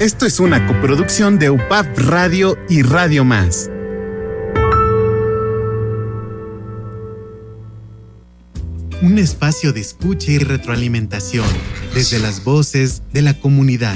[0.00, 3.70] Esto es una coproducción de UPAP Radio y Radio Más.
[9.02, 11.44] Un espacio de escucha y retroalimentación
[11.92, 13.94] desde las voces de la comunidad.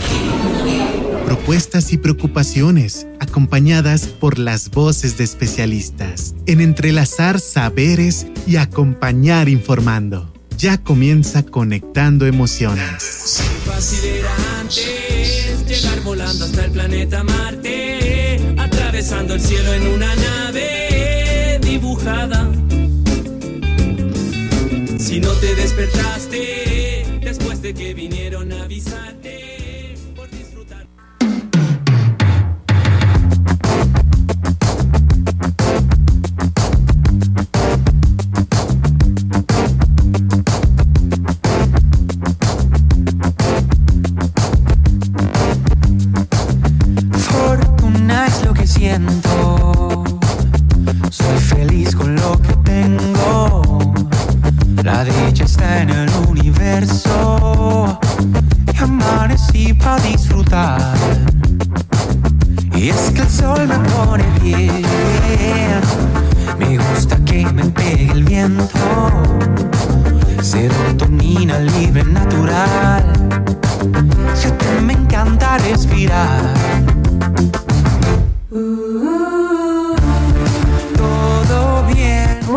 [1.25, 10.31] Propuestas y preocupaciones acompañadas por las voces de especialistas en entrelazar saberes y acompañar informando.
[10.59, 13.54] Ya comienza conectando emociones.
[16.45, 22.51] Hasta el planeta Marte, atravesando el cielo en una nave dibujada.
[24.99, 29.04] Si no te despertaste después de que vinieron a avisarte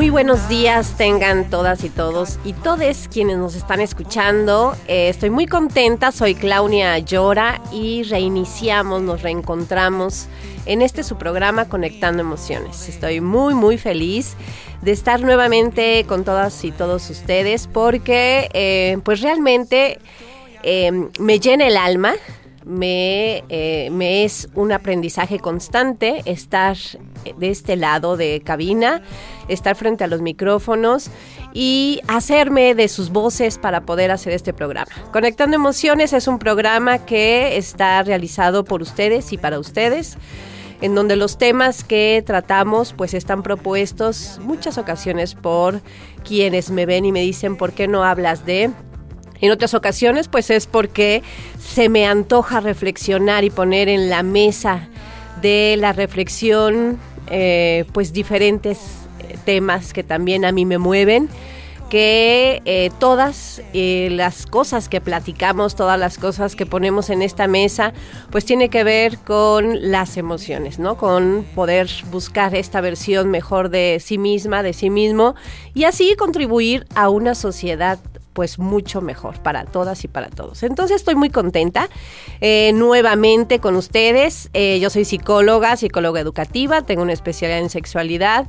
[0.08, 4.74] Muy buenos días tengan todas y todos y todes quienes nos están escuchando.
[4.88, 10.28] Eh, estoy muy contenta, soy Claudia Llora y reiniciamos, nos reencontramos
[10.66, 12.88] en este su programa Conectando Emociones.
[12.88, 14.38] Estoy muy muy feliz
[14.82, 20.00] de estar nuevamente con todas y todos ustedes porque eh, pues realmente
[20.64, 22.14] eh, me llena el alma,
[22.68, 26.78] me, eh, me es un aprendizaje constante estar
[27.38, 29.02] de este lado de cabina,
[29.48, 31.10] estar frente a los micrófonos
[31.54, 34.92] y hacerme de sus voces para poder hacer este programa.
[35.12, 40.18] Conectando Emociones es un programa que está realizado por ustedes y para ustedes
[40.82, 45.82] en donde los temas que tratamos pues están propuestos muchas ocasiones por
[46.24, 48.72] quienes me ven y me dicen por qué no hablas de
[49.42, 51.24] en otras ocasiones, pues es porque
[51.60, 54.88] se me antoja reflexionar y poner en la mesa
[55.42, 56.98] de la reflexión,
[57.30, 58.80] eh, pues diferentes
[59.20, 61.30] eh, temas que también a mí me mueven
[61.90, 67.94] que eh, todas las cosas que platicamos, todas las cosas que ponemos en esta mesa,
[68.30, 70.98] pues tiene que ver con las emociones, ¿no?
[70.98, 75.36] Con poder buscar esta versión mejor de sí misma, de sí mismo,
[75.74, 78.00] y así contribuir a una sociedad
[78.38, 80.62] pues mucho mejor para todas y para todos.
[80.62, 81.90] Entonces estoy muy contenta
[82.40, 84.52] eh, nuevamente con ustedes.
[84.54, 88.46] Eh, yo soy psicóloga, psicóloga educativa, tengo una especialidad en sexualidad.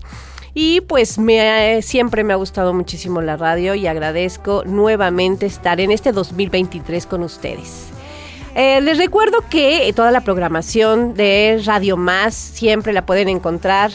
[0.52, 5.90] Y pues me, siempre me ha gustado muchísimo la radio y agradezco nuevamente estar en
[5.90, 7.86] este 2023 con ustedes.
[8.54, 13.90] Eh, les recuerdo que toda la programación de Radio Más siempre la pueden encontrar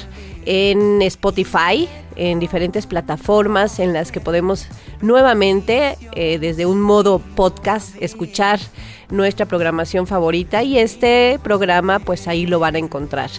[0.46, 4.68] en Spotify, en diferentes plataformas en las que podemos
[5.02, 8.60] nuevamente, eh, desde un modo podcast, escuchar
[9.10, 13.30] nuestra programación favorita y este programa pues ahí lo van a encontrar.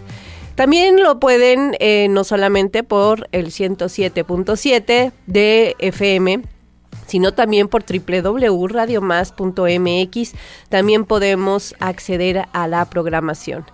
[0.54, 6.42] También lo pueden eh, no solamente por el 107.7 de FM,
[7.14, 10.32] sino también por www.radiomás.mx.
[10.68, 13.64] También podemos acceder a la programación.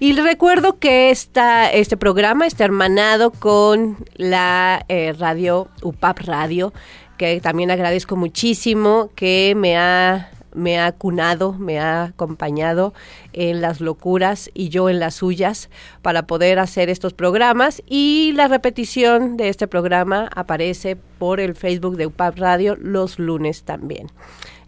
[0.00, 6.72] Y recuerdo que esta, este programa está hermanado con la eh, radio UPAP Radio,
[7.18, 12.92] que también agradezco muchísimo que me ha me ha cunado, me ha acompañado
[13.32, 15.70] en las locuras y yo en las suyas
[16.02, 21.96] para poder hacer estos programas y la repetición de este programa aparece por el Facebook
[21.96, 24.08] de UPAP Radio los lunes también.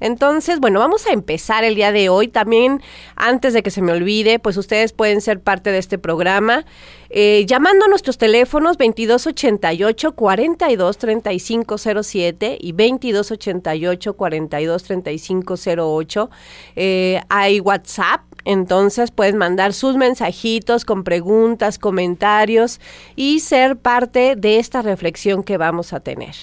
[0.01, 2.29] Entonces, bueno, vamos a empezar el día de hoy.
[2.29, 2.83] También,
[3.17, 6.65] antes de que se me olvide, pues ustedes pueden ser parte de este programa
[7.13, 16.31] eh, llamando a nuestros teléfonos 2288 42 3507 y 2288 42 3508.
[16.77, 18.23] Eh, hay WhatsApp.
[18.45, 22.81] Entonces pueden mandar sus mensajitos con preguntas, comentarios
[23.15, 26.35] y ser parte de esta reflexión que vamos a tener.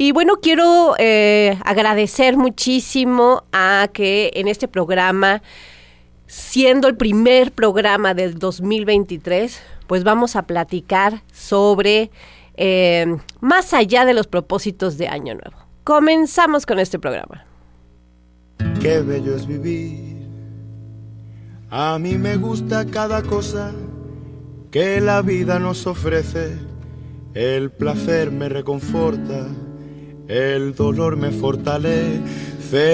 [0.00, 5.42] Y bueno, quiero eh, agradecer muchísimo a que en este programa,
[6.28, 12.12] siendo el primer programa del 2023, pues vamos a platicar sobre
[12.54, 13.06] eh,
[13.40, 15.66] más allá de los propósitos de Año Nuevo.
[15.82, 17.44] Comenzamos con este programa.
[18.80, 20.28] Qué bello es vivir
[21.70, 23.72] A mí me gusta cada cosa
[24.70, 26.56] que la vida nos ofrece.
[27.34, 29.48] El placer me reconforta,
[30.28, 32.20] el dolor me fortalece.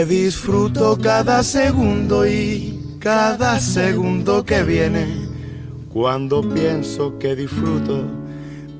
[0.06, 5.06] Disfruto cada segundo y cada segundo que viene.
[5.92, 8.04] Cuando pienso que disfruto,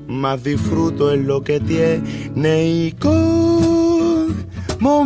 [0.07, 2.01] más disfruto en lo que tiene
[2.65, 4.25] y como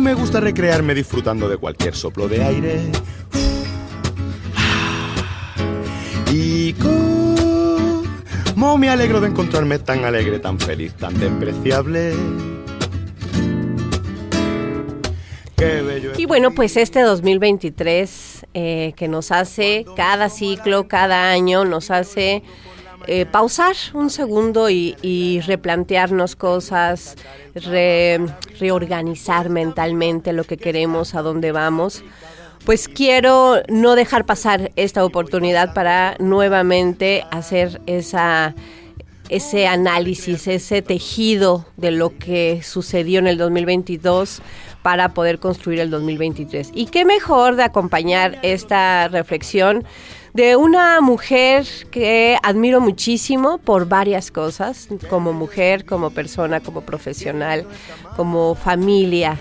[0.00, 2.80] me gusta recrearme disfrutando de cualquier soplo de aire.
[6.32, 8.04] Y como
[8.78, 12.14] me alegro de encontrarme tan alegre, tan feliz, tan despreciable.
[16.16, 22.42] Y bueno, pues este 2023 eh, que nos hace cada ciclo, cada año, nos hace
[23.06, 27.16] eh, pausar un segundo y, replantearnos cosas,
[28.58, 32.04] reorganizar mentalmente lo que queremos, a dónde vamos.
[32.64, 38.54] Pues quiero no dejar pasar esta oportunidad para nuevamente hacer esa
[39.30, 44.42] ese análisis, ese tejido de lo que sucedió en el 2022
[44.82, 46.70] para poder construir el 2023.
[46.74, 49.84] Y qué mejor de acompañar esta reflexión
[50.32, 57.66] de una mujer que admiro muchísimo por varias cosas, como mujer, como persona, como profesional,
[58.16, 59.38] como familia.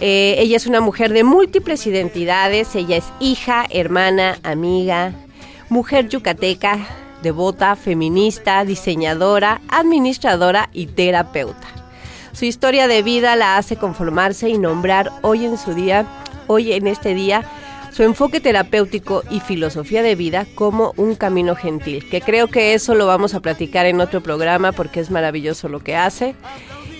[0.00, 5.12] Eh, ella es una mujer de múltiples identidades, ella es hija, hermana, amiga,
[5.68, 6.86] mujer yucateca,
[7.22, 11.87] devota, feminista, diseñadora, administradora y terapeuta.
[12.38, 16.06] Su historia de vida la hace conformarse y nombrar hoy en su día,
[16.46, 17.42] hoy en este día,
[17.90, 22.94] su enfoque terapéutico y filosofía de vida como un camino gentil, que creo que eso
[22.94, 26.36] lo vamos a platicar en otro programa porque es maravilloso lo que hace.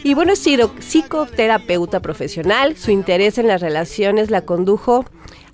[0.02, 0.44] Y bueno, es
[0.80, 5.04] psicoterapeuta profesional, su interés en las relaciones la condujo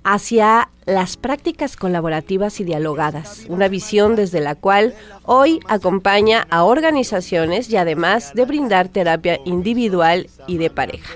[0.05, 4.93] hacia las prácticas colaborativas y dialogadas, una visión desde la cual
[5.23, 11.11] hoy acompaña a organizaciones y además de brindar terapia individual y de pareja.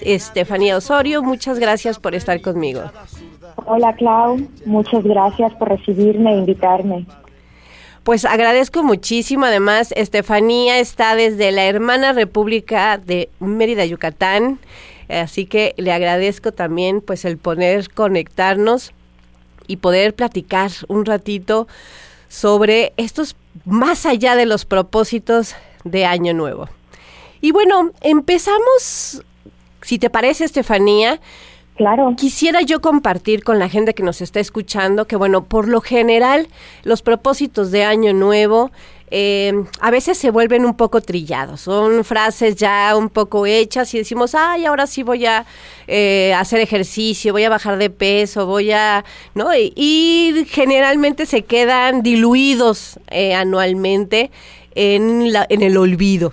[0.00, 2.82] Estefanía Osorio, muchas gracias por estar conmigo.
[3.66, 7.06] Hola Clau, muchas gracias por recibirme e invitarme.
[8.02, 9.46] Pues agradezco muchísimo.
[9.46, 14.58] Además, Estefanía está desde la hermana República de Mérida, Yucatán.
[15.08, 18.92] Así que le agradezco también pues el poder conectarnos
[19.66, 21.66] y poder platicar un ratito
[22.28, 25.54] sobre estos más allá de los propósitos
[25.84, 26.68] de Año Nuevo.
[27.40, 29.22] Y bueno, empezamos,
[29.82, 31.20] si te parece, Estefanía,
[31.76, 32.14] Claro.
[32.16, 36.46] Quisiera yo compartir con la gente que nos está escuchando que, bueno, por lo general,
[36.84, 38.70] los propósitos de Año Nuevo
[39.10, 41.60] eh, a veces se vuelven un poco trillados.
[41.60, 45.44] Son frases ya un poco hechas y decimos, ay, ahora sí voy a
[45.86, 49.04] eh, hacer ejercicio, voy a bajar de peso, voy a.
[49.34, 49.50] ¿No?
[49.54, 54.30] Y, generalmente se quedan diluidos eh, anualmente
[54.74, 56.32] en, la, en el olvido.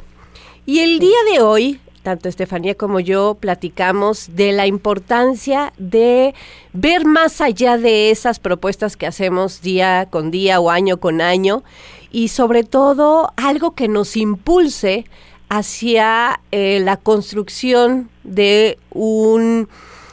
[0.65, 6.33] Y el día de hoy tanto Estefanía como yo platicamos de la importancia de
[6.73, 11.63] ver más allá de esas propuestas que hacemos día con día o año con año
[12.11, 15.05] y sobre todo algo que nos impulse
[15.49, 19.67] hacia eh, la construcción de un,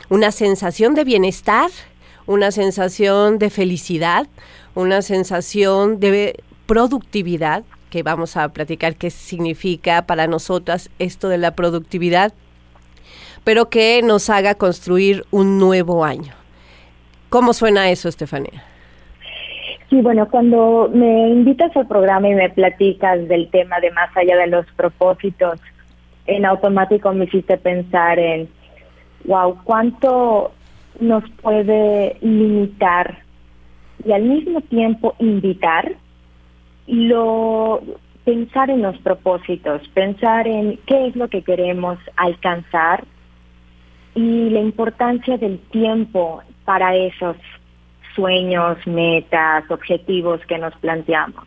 [0.08, 1.70] una sensación de bienestar,
[2.26, 4.26] una sensación de felicidad,
[4.74, 11.52] una sensación de productividad que vamos a platicar qué significa para nosotras esto de la
[11.52, 12.32] productividad,
[13.44, 16.34] pero que nos haga construir un nuevo año.
[17.28, 18.62] ¿Cómo suena eso, Estefanía?
[19.90, 24.36] Sí, bueno, cuando me invitas al programa y me platicas del tema de más allá
[24.36, 25.60] de los propósitos,
[26.26, 28.48] en automático me hiciste pensar en,
[29.24, 30.52] wow, cuánto
[31.00, 33.18] nos puede limitar
[34.04, 35.96] y al mismo tiempo invitar
[36.88, 37.82] lo
[38.24, 43.04] pensar en los propósitos, pensar en qué es lo que queremos alcanzar
[44.14, 47.36] y la importancia del tiempo para esos
[48.14, 51.46] sueños, metas, objetivos que nos planteamos.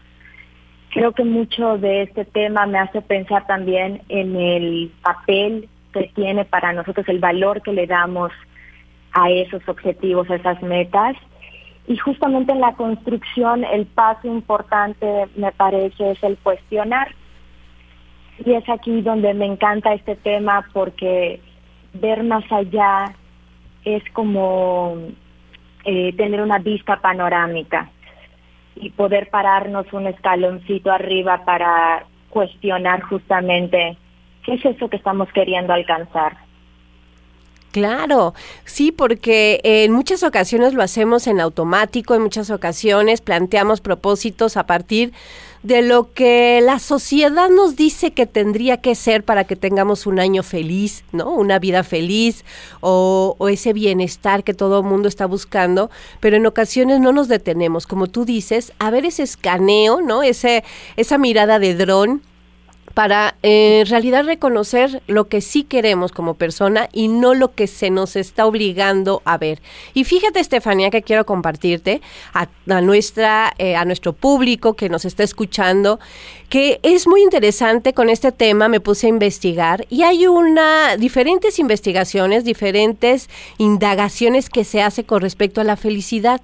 [0.91, 6.45] Creo que mucho de este tema me hace pensar también en el papel que tiene
[6.45, 8.31] para nosotros, el valor que le damos
[9.11, 11.15] a esos objetivos, a esas metas
[11.91, 17.13] y justamente en la construcción el paso importante me parece es el cuestionar.
[18.45, 21.41] Y es aquí donde me encanta este tema porque
[21.93, 23.13] ver más allá
[23.83, 24.99] es como
[25.83, 27.91] eh, tener una vista panorámica
[28.77, 33.97] y poder pararnos un escaloncito arriba para cuestionar justamente
[34.43, 36.37] qué es eso que estamos queriendo alcanzar.
[37.71, 38.33] Claro,
[38.65, 44.65] sí, porque en muchas ocasiones lo hacemos en automático, en muchas ocasiones planteamos propósitos a
[44.65, 45.13] partir
[45.63, 50.19] de lo que la sociedad nos dice que tendría que ser para que tengamos un
[50.19, 51.29] año feliz, ¿no?
[51.29, 52.43] Una vida feliz
[52.81, 57.87] o, ese bienestar que todo el mundo está buscando, pero en ocasiones no nos detenemos,
[57.87, 60.23] como tú dices, a ver ese escaneo, ¿no?
[60.23, 60.63] Ese,
[60.97, 62.21] esa mirada de dron
[62.93, 67.67] para eh, en realidad reconocer lo que sí queremos como persona y no lo que
[67.67, 69.61] se nos está obligando a ver.
[69.93, 72.01] Y fíjate, Estefanía, que quiero compartirte
[72.33, 72.47] a,
[72.81, 75.99] nuestra, eh, a nuestro público que nos está escuchando,
[76.49, 81.59] que es muy interesante con este tema, me puse a investigar y hay una diferentes
[81.59, 86.41] investigaciones, diferentes indagaciones que se hace con respecto a la felicidad.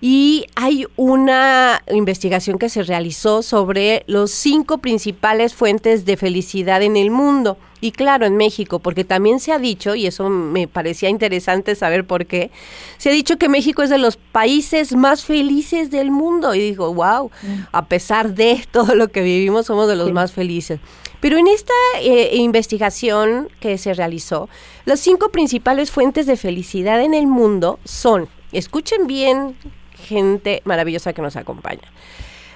[0.00, 6.96] Y hay una investigación que se realizó sobre los cinco principales fuentes de felicidad en
[6.96, 7.58] el mundo.
[7.82, 12.06] Y claro, en México, porque también se ha dicho, y eso me parecía interesante saber
[12.06, 12.50] por qué,
[12.96, 16.54] se ha dicho que México es de los países más felices del mundo.
[16.54, 17.60] Y digo, wow, mm.
[17.72, 20.80] a pesar de todo lo que vivimos, somos de los más felices.
[21.20, 24.48] Pero en esta eh, investigación que se realizó,
[24.86, 29.54] las cinco principales fuentes de felicidad en el mundo son, escuchen bien
[30.00, 31.88] gente maravillosa que nos acompaña.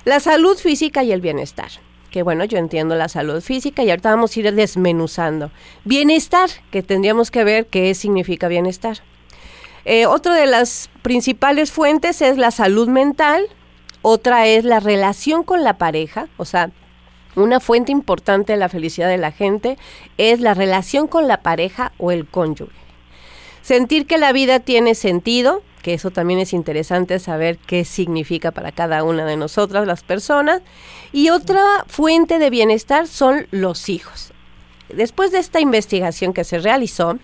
[0.05, 1.71] La salud física y el bienestar.
[2.11, 5.51] Que bueno, yo entiendo la salud física y ahorita vamos a ir desmenuzando.
[5.85, 8.99] Bienestar, que tendríamos que ver qué significa bienestar.
[9.85, 13.47] Eh, otra de las principales fuentes es la salud mental,
[14.03, 16.71] otra es la relación con la pareja, o sea,
[17.37, 19.77] una fuente importante de la felicidad de la gente
[20.19, 22.73] es la relación con la pareja o el cónyuge.
[23.63, 28.73] Sentir que la vida tiene sentido, que eso también es interesante saber qué significa para
[28.73, 30.63] cada una de nosotras las personas.
[31.13, 34.33] Y otra fuente de bienestar son los hijos.
[34.89, 37.19] Después de esta investigación que se realizó,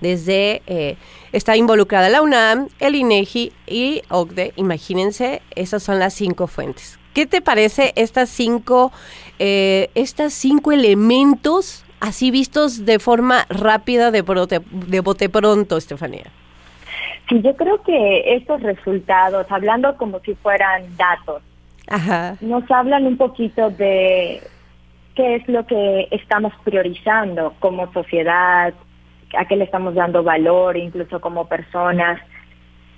[0.00, 0.96] desde eh,
[1.30, 4.54] está involucrada la UNAM, el INEGI y OCDE.
[4.56, 6.98] Imagínense, esas son las cinco fuentes.
[7.14, 8.90] ¿Qué te parece estas cinco,
[9.38, 14.24] eh, estas cinco elementos así vistos de forma rápida de,
[14.88, 16.32] de bote pronto, Estefanía?
[17.30, 21.42] Sí, yo creo que estos resultados, hablando como si fueran datos,
[22.40, 24.42] nos hablan un poquito de
[25.14, 28.74] qué es lo que estamos priorizando como sociedad,
[29.38, 32.20] a qué le estamos dando valor, incluso como personas,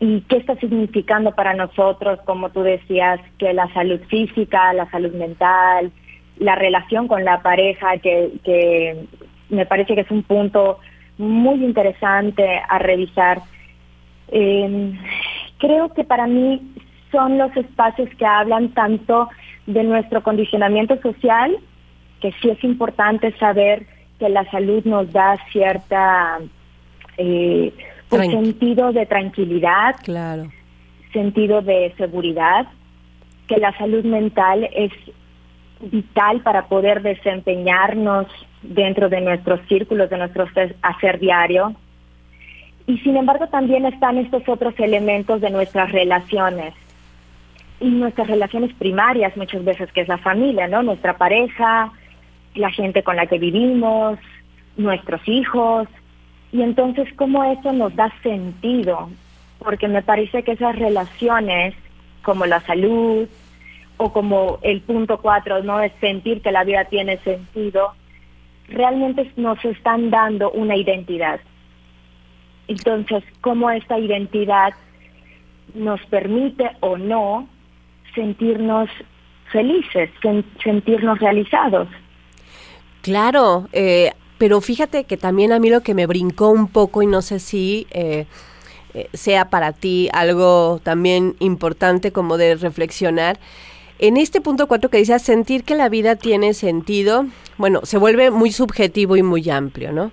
[0.01, 5.13] y qué está significando para nosotros, como tú decías, que la salud física, la salud
[5.13, 5.93] mental,
[6.39, 9.05] la relación con la pareja, que, que
[9.51, 10.79] me parece que es un punto
[11.19, 13.43] muy interesante a revisar
[14.29, 14.99] eh,
[15.59, 16.61] creo que para mí
[17.11, 19.29] son los espacios que hablan tanto
[19.67, 21.57] de nuestro condicionamiento social,
[22.21, 23.87] que sí es importante saber
[24.19, 26.39] que la salud nos da cierta
[27.19, 27.73] eh,
[28.09, 30.51] pues, sentido de tranquilidad, claro.
[31.13, 32.67] sentido de seguridad,
[33.47, 34.93] que la salud mental es
[35.81, 38.27] vital para poder desempeñarnos
[38.63, 40.47] dentro de nuestros círculos, de nuestro
[40.83, 41.75] hacer diario,
[42.87, 46.75] y sin embargo también están estos otros elementos de nuestras relaciones
[47.81, 50.83] y nuestras relaciones primarias muchas veces que es la familia, ¿no?
[50.83, 51.93] Nuestra pareja,
[52.55, 54.19] la gente con la que vivimos,
[54.77, 55.89] nuestros hijos.
[56.53, 59.09] Y entonces cómo eso nos da sentido,
[59.59, 61.75] porque me parece que esas relaciones
[62.23, 63.27] como la salud
[63.97, 65.81] o como el punto cuatro, ¿no?
[65.81, 67.95] Es sentir que la vida tiene sentido,
[68.69, 71.41] realmente nos están dando una identidad
[72.69, 74.75] entonces, cómo esta identidad
[75.75, 77.49] nos permite o no
[78.15, 78.89] sentirnos
[79.51, 80.11] felices,
[80.63, 81.89] sentirnos realizados.
[83.03, 87.07] Claro, eh, pero fíjate que también a mí lo que me brincó un poco y
[87.07, 88.27] no sé si eh,
[88.95, 93.39] eh, sea para ti algo también importante como de reflexionar.
[93.99, 97.27] En este punto cuatro que dice sentir que la vida tiene sentido,
[97.57, 100.11] bueno, se vuelve muy subjetivo y muy amplio, ¿no?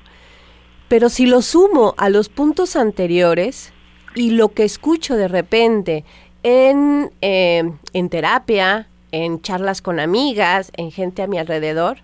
[0.89, 3.71] Pero si lo sumo a los puntos anteriores
[4.15, 6.03] y lo que escucho de repente
[6.43, 11.99] en, eh, en terapia, en charlas con amigas, en gente a mi alrededor,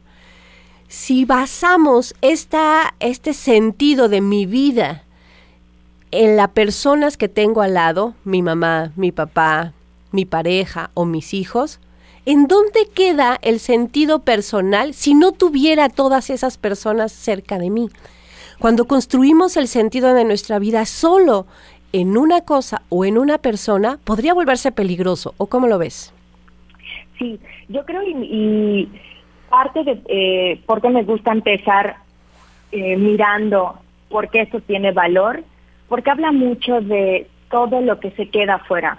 [0.88, 5.04] si basamos esta, este sentido de mi vida
[6.12, 9.74] en las personas que tengo al lado, mi mamá, mi papá,
[10.12, 11.80] mi pareja o mis hijos,
[12.26, 17.90] ¿en dónde queda el sentido personal si no tuviera todas esas personas cerca de mí?
[18.60, 21.46] Cuando construimos el sentido de nuestra vida solo
[21.92, 25.34] en una cosa o en una persona, podría volverse peligroso.
[25.38, 26.14] ¿O cómo lo ves?
[27.18, 28.90] Sí, yo creo y,
[29.50, 31.98] parte de eh, por qué me gusta empezar
[32.72, 35.44] eh, mirando por qué eso tiene valor,
[35.88, 38.98] porque habla mucho de todo lo que se queda afuera.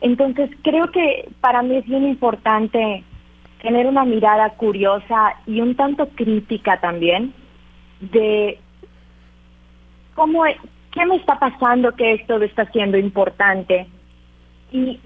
[0.00, 3.02] Entonces, creo que para mí es bien importante
[3.60, 7.34] tener una mirada curiosa y un tanto crítica también
[8.00, 8.58] de
[10.14, 10.44] cómo,
[10.92, 13.86] qué me está pasando que esto está siendo importante
[14.72, 15.00] y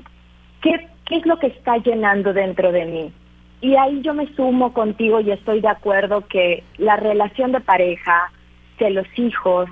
[0.60, 3.12] qué, qué es lo que está llenando dentro de mí.
[3.60, 8.32] Y ahí yo me sumo contigo y estoy de acuerdo que la relación de pareja,
[8.78, 9.68] de los hijos,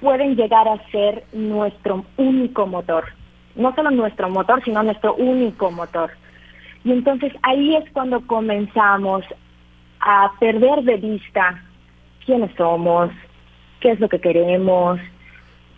[0.00, 3.06] pueden llegar a ser nuestro único motor.
[3.56, 6.12] No solo nuestro motor, sino nuestro único motor.
[6.84, 9.24] Y entonces ahí es cuando comenzamos
[10.00, 11.60] a perder de vista
[12.28, 13.10] quiénes somos,
[13.80, 15.00] qué es lo que queremos,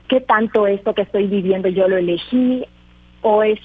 [0.09, 2.65] qué tanto esto que estoy viviendo yo lo elegí
[3.23, 3.61] o es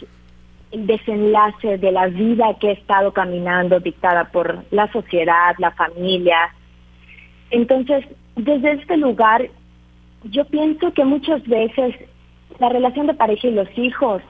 [0.72, 6.38] el desenlace de la vida que he estado caminando dictada por la sociedad, la familia.
[7.50, 9.50] Entonces, desde este lugar,
[10.26, 11.96] yo pienso que muchas veces
[12.60, 14.22] la relación de pareja y los hijos,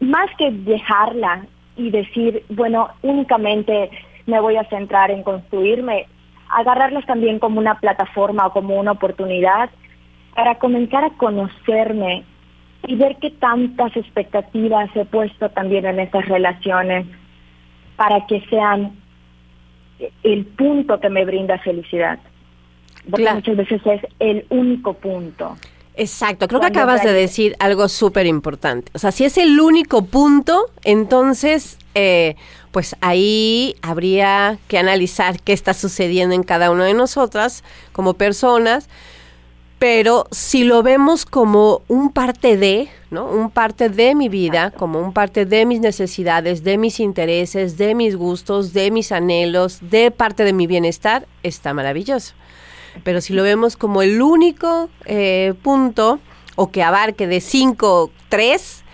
[0.00, 3.88] más que dejarla y decir, bueno, únicamente
[4.26, 6.08] me voy a centrar en construirme,
[6.52, 9.70] agarrarlas también como una plataforma o como una oportunidad
[10.34, 12.24] para comenzar a conocerme
[12.86, 17.06] y ver qué tantas expectativas he puesto también en estas relaciones
[17.96, 18.92] para que sean
[20.22, 22.18] el punto que me brinda felicidad.
[23.08, 25.56] Porque muchas veces es el único punto.
[25.94, 28.90] Exacto, creo que acabas de decir algo súper importante.
[28.94, 32.36] O sea, si es el único punto, entonces, eh,
[32.70, 38.88] pues ahí habría que analizar qué está sucediendo en cada una de nosotras como personas.
[39.78, 43.26] Pero si lo vemos como un parte de, ¿no?
[43.26, 47.96] Un parte de mi vida, como un parte de mis necesidades, de mis intereses, de
[47.96, 52.34] mis gustos, de mis anhelos, de parte de mi bienestar, está maravilloso.
[53.02, 56.20] Pero si lo vemos como el único eh, punto
[56.54, 58.84] o que abarque de 5, 3,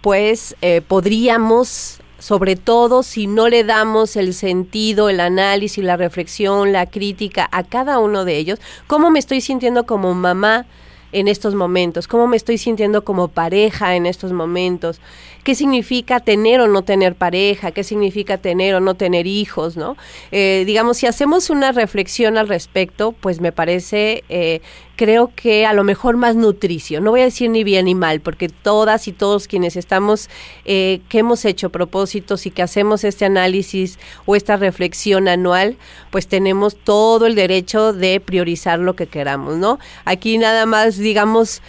[0.00, 6.70] pues eh, podríamos, sobre todo si no le damos el sentido, el análisis, la reflexión,
[6.70, 10.64] la crítica a cada uno de ellos, cómo me estoy sintiendo como mamá
[11.10, 15.00] en estos momentos, cómo me estoy sintiendo como pareja en estos momentos,
[15.42, 19.96] qué significa tener o no tener pareja, qué significa tener o no tener hijos, ¿no?
[20.30, 24.60] Eh, digamos, si hacemos una reflexión al respecto, pues me parece eh,
[24.96, 27.00] creo que a lo mejor más nutricio.
[27.00, 30.28] No voy a decir ni bien ni mal, porque todas y todos quienes estamos,
[30.64, 35.76] eh, que hemos hecho propósitos y que hacemos este análisis o esta reflexión anual,
[36.10, 39.80] pues tenemos todo el derecho de priorizar lo que queramos, ¿no?
[40.04, 41.62] Aquí nada más, digamos,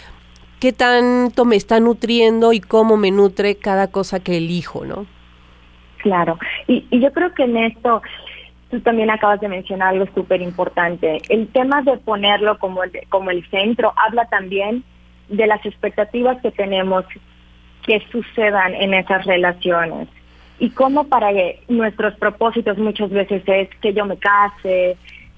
[0.64, 5.04] qué tanto me está nutriendo y cómo me nutre cada cosa que elijo, ¿no?
[5.98, 8.00] Claro, y, y yo creo que en esto
[8.70, 11.20] tú también acabas de mencionar algo súper importante.
[11.28, 14.84] El tema de ponerlo como el, como el centro habla también
[15.28, 17.04] de las expectativas que tenemos
[17.82, 20.08] que sucedan en esas relaciones.
[20.58, 21.28] Y cómo para
[21.68, 24.96] nuestros propósitos muchas veces es que yo me case,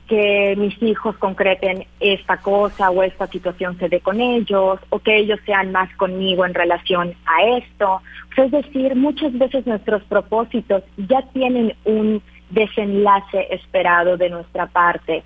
[0.08, 5.16] que mis hijos concreten esta cosa o esta situación se dé con ellos, o que
[5.16, 8.00] ellos sean más conmigo en relación a esto.
[8.36, 15.24] Es decir, muchas veces nuestros propósitos ya tienen un desenlace esperado de nuestra parte.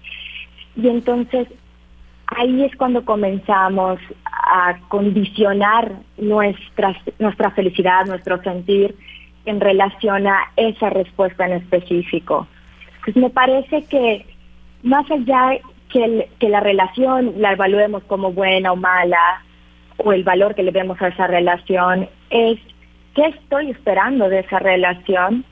[0.77, 1.49] Y entonces
[2.27, 8.97] ahí es cuando comenzamos a condicionar nuestra, nuestra felicidad, nuestro sentir
[9.45, 12.47] en relación a esa respuesta en específico.
[13.05, 14.27] Pues me parece que
[14.83, 19.43] más allá que, que la relación la evaluemos como buena o mala,
[19.99, 22.59] o el valor que le vemos a esa relación, es
[23.15, 25.45] qué estoy esperando de esa relación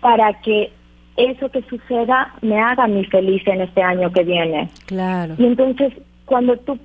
[0.00, 0.72] para que
[1.16, 4.68] eso que suceda me haga mi feliz en este año que viene.
[4.86, 5.34] Claro.
[5.36, 5.92] Y entonces,
[6.24, 6.78] cuando tú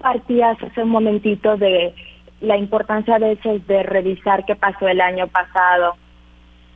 [0.00, 1.94] partías hace un momentito de
[2.40, 5.96] la importancia a veces de revisar qué pasó el año pasado,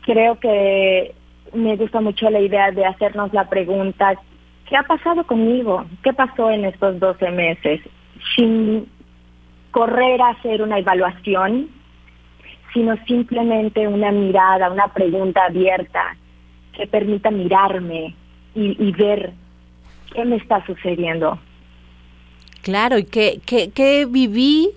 [0.03, 1.15] creo que
[1.55, 4.15] me gusta mucho la idea de hacernos la pregunta,
[4.69, 5.85] ¿qué ha pasado conmigo?
[6.03, 7.81] ¿Qué pasó en estos 12 meses?
[8.37, 8.89] Sin
[9.71, 11.69] correr a hacer una evaluación,
[12.73, 16.17] sino simplemente una mirada, una pregunta abierta
[16.73, 18.15] que permita mirarme
[18.55, 19.33] y, ver
[20.13, 21.39] qué me está sucediendo.
[22.63, 24.71] Claro, y qué, qué, viví,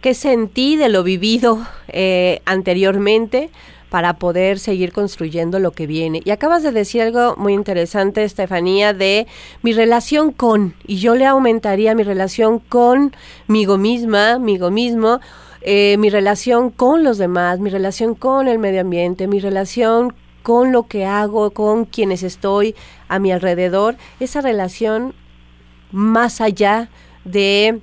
[0.00, 3.50] qué sentí de lo vivido eh, anteriormente
[3.96, 6.20] para poder seguir construyendo lo que viene.
[6.22, 9.26] Y acabas de decir algo muy interesante, Estefanía, de
[9.62, 15.20] mi relación con, y yo le aumentaría mi relación conmigo misma, mismo,
[15.62, 20.72] eh, mi relación con los demás, mi relación con el medio ambiente, mi relación con
[20.72, 22.74] lo que hago, con quienes estoy
[23.08, 25.14] a mi alrededor, esa relación
[25.90, 26.90] más allá
[27.24, 27.80] de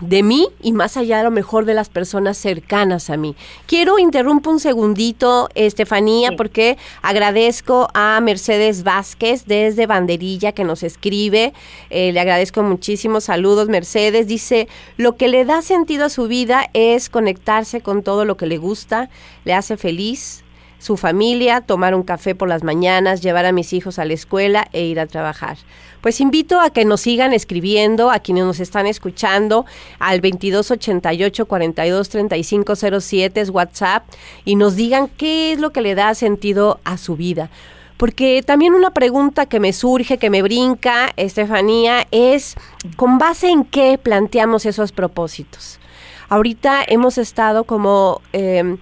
[0.00, 3.34] de mí y más allá a lo mejor de las personas cercanas a mí.
[3.66, 11.52] Quiero interrumpo un segundito, Estefanía, porque agradezco a Mercedes Vázquez desde Banderilla que nos escribe.
[11.90, 13.20] Eh, le agradezco muchísimo.
[13.20, 14.26] Saludos, Mercedes.
[14.26, 18.46] Dice, lo que le da sentido a su vida es conectarse con todo lo que
[18.46, 19.10] le gusta,
[19.44, 20.44] le hace feliz,
[20.78, 24.68] su familia, tomar un café por las mañanas, llevar a mis hijos a la escuela
[24.72, 25.58] e ir a trabajar.
[26.00, 29.66] Pues invito a que nos sigan escribiendo, a quienes nos están escuchando,
[29.98, 34.04] al 2288 423507 es WhatsApp,
[34.44, 37.50] y nos digan qué es lo que le da sentido a su vida.
[37.96, 42.54] Porque también una pregunta que me surge, que me brinca, Estefanía, es
[42.96, 45.80] ¿con base en qué planteamos esos propósitos?
[46.28, 48.20] Ahorita hemos estado como...
[48.32, 48.76] Eh,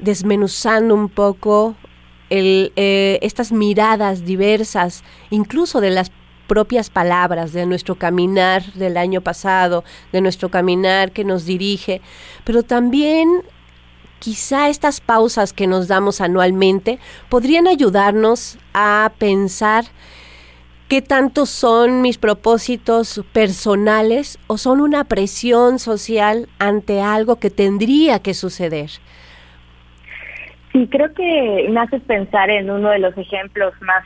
[0.00, 1.76] desmenuzando un poco
[2.30, 6.10] eh, estas miradas diversas, incluso de las
[6.50, 12.00] propias palabras, de nuestro caminar del año pasado, de nuestro caminar que nos dirige,
[12.42, 13.42] pero también
[14.18, 19.84] quizá estas pausas que nos damos anualmente podrían ayudarnos a pensar
[20.88, 28.18] qué tanto son mis propósitos personales o son una presión social ante algo que tendría
[28.18, 28.90] que suceder.
[30.72, 34.02] Sí, creo que me haces pensar en uno de los ejemplos más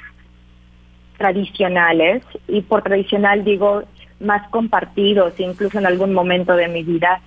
[1.16, 3.84] tradicionales, y por tradicional digo
[4.20, 7.20] más compartidos, incluso en algún momento de mi vida,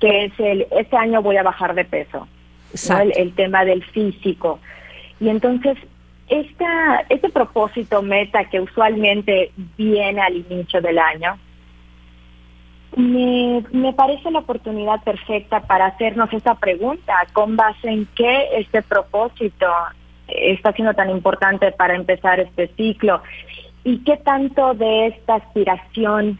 [0.00, 2.26] que es el, este año voy a bajar de peso,
[3.02, 4.58] el, el, tema del físico.
[5.20, 5.76] Y entonces,
[6.28, 11.38] esta, este propósito meta que usualmente viene al inicio del año,
[12.96, 18.82] me, me parece la oportunidad perfecta para hacernos esta pregunta, con base en qué este
[18.82, 19.66] propósito
[20.34, 23.22] está siendo tan importante para empezar este ciclo
[23.84, 26.38] y qué tanto de esta aspiración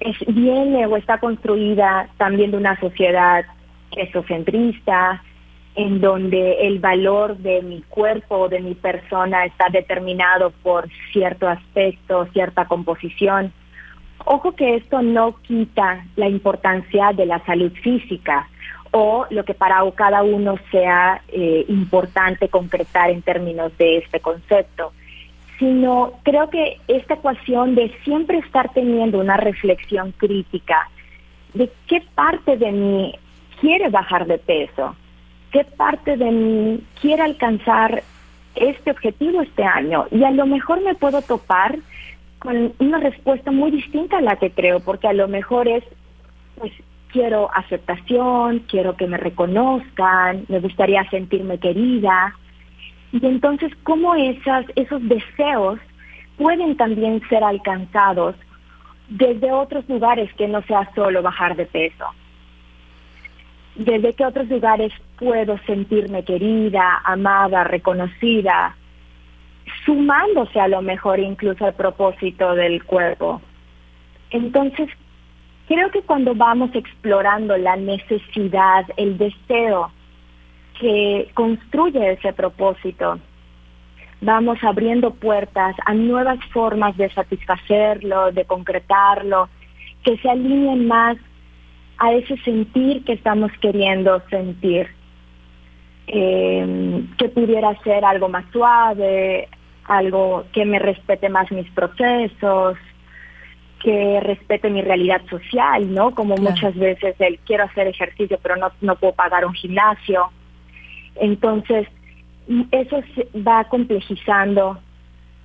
[0.00, 3.44] es, viene o está construida también de una sociedad
[3.96, 5.22] esocentrista,
[5.74, 11.48] en donde el valor de mi cuerpo o de mi persona está determinado por cierto
[11.48, 13.52] aspecto, cierta composición
[14.26, 18.48] Ojo que esto no quita la importancia de la salud física
[18.92, 24.92] o lo que para cada uno sea eh, importante concretar en términos de este concepto,
[25.58, 30.88] sino creo que esta ecuación de siempre estar teniendo una reflexión crítica
[31.54, 33.14] de qué parte de mí
[33.60, 34.96] quiere bajar de peso,
[35.52, 38.02] qué parte de mí quiere alcanzar
[38.54, 40.06] este objetivo este año.
[40.10, 41.78] Y a lo mejor me puedo topar
[42.38, 45.84] con una respuesta muy distinta a la que creo, porque a lo mejor es,
[46.56, 46.72] pues
[47.12, 52.34] quiero aceptación, quiero que me reconozcan, me gustaría sentirme querida.
[53.12, 55.78] Y entonces, ¿cómo esas, esos deseos
[56.36, 58.36] pueden también ser alcanzados
[59.08, 62.06] desde otros lugares que no sea solo bajar de peso?
[63.74, 68.74] ¿Desde qué otros lugares puedo sentirme querida, amada, reconocida,
[69.84, 73.40] sumándose a lo mejor incluso al propósito del cuerpo.
[74.30, 74.88] Entonces,
[75.70, 79.92] creo que cuando vamos explorando la necesidad, el deseo
[80.80, 83.20] que construye ese propósito,
[84.20, 89.48] vamos abriendo puertas a nuevas formas de satisfacerlo, de concretarlo,
[90.02, 91.16] que se alineen más
[91.98, 94.88] a ese sentir que estamos queriendo sentir.
[96.08, 99.48] Eh, que pudiera ser algo más suave,
[99.84, 102.76] algo que me respete más mis procesos,
[103.82, 106.14] que respete mi realidad social, ¿no?
[106.14, 110.30] Como muchas veces el quiero hacer ejercicio pero no, no puedo pagar un gimnasio.
[111.16, 111.88] Entonces,
[112.70, 113.00] eso
[113.36, 114.78] va complejizando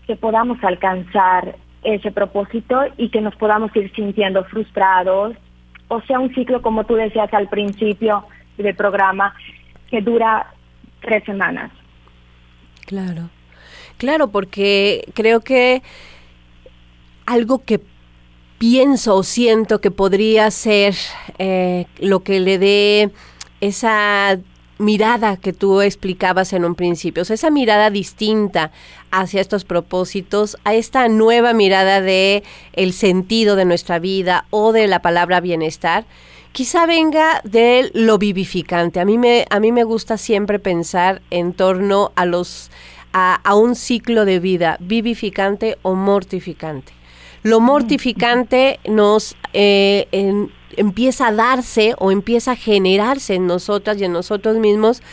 [0.06, 5.36] que podamos alcanzar ese propósito y que nos podamos ir sintiendo frustrados,
[5.88, 8.26] o sea, un ciclo, como tú decías al principio
[8.58, 9.36] del programa,
[9.90, 10.54] que dura
[11.02, 11.72] tres semanas.
[12.86, 13.30] Claro.
[13.98, 15.82] Claro, porque creo que
[17.26, 17.80] algo que
[18.58, 20.96] pienso o siento que podría ser
[21.38, 23.12] eh, lo que le dé
[23.62, 24.40] esa
[24.78, 28.72] mirada que tú explicabas en un principio, o esa mirada distinta
[29.12, 34.88] hacia estos propósitos, a esta nueva mirada de el sentido de nuestra vida o de
[34.88, 36.06] la palabra bienestar,
[36.52, 39.00] quizá venga de lo vivificante.
[39.00, 42.70] A mí me a mí me gusta siempre pensar en torno a los
[43.14, 46.92] a, un ciclo de vida vivificante o mortificante.
[47.46, 50.08] Lo mortificante nos eh,
[50.78, 55.04] empieza a darse o empieza a generarse en nosotras y en nosotros mismos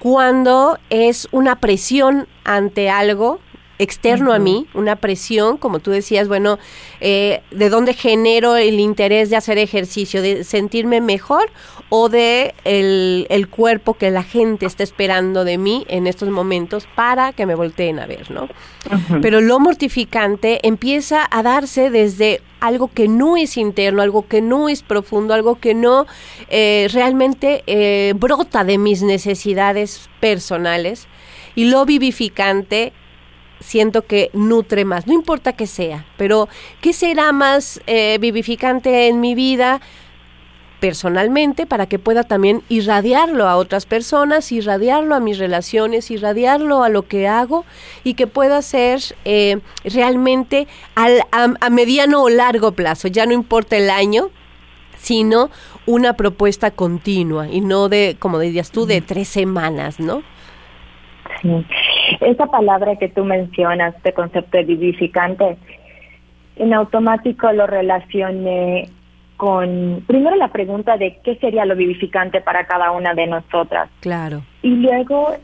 [0.00, 3.40] cuando es una presión ante algo
[3.82, 6.58] externo a mí, una presión, como tú decías, bueno,
[7.00, 11.50] eh, de dónde genero el interés de hacer ejercicio, de sentirme mejor
[11.88, 16.88] o de el, el cuerpo que la gente está esperando de mí en estos momentos
[16.94, 18.48] para que me volteen a ver, ¿no?
[19.20, 24.68] Pero lo mortificante empieza a darse desde algo que no es interno, algo que no
[24.68, 26.06] es profundo, algo que no
[26.48, 31.08] eh, realmente eh, brota de mis necesidades personales.
[31.54, 32.92] Y lo vivificante
[33.62, 36.48] siento que nutre más, no importa que sea, pero
[36.80, 39.80] ¿qué será más eh, vivificante en mi vida?
[40.82, 46.88] personalmente para que pueda también irradiarlo a otras personas, irradiarlo a mis relaciones, irradiarlo a
[46.88, 47.64] lo que hago
[48.02, 53.76] y que pueda ser eh, realmente al, a, mediano o largo plazo, ya no importa
[53.76, 54.30] el año,
[54.96, 55.50] sino
[55.86, 60.24] una propuesta continua y no de, como dirías tú, de tres semanas, ¿no?
[61.42, 61.64] Sí.
[62.20, 65.56] Esa palabra que tú mencionas, este concepto de vivificante,
[66.56, 68.88] en automático lo relacioné
[69.36, 73.90] con primero la pregunta de qué sería lo vivificante para cada una de nosotras.
[74.00, 74.42] Claro.
[74.62, 75.34] Y luego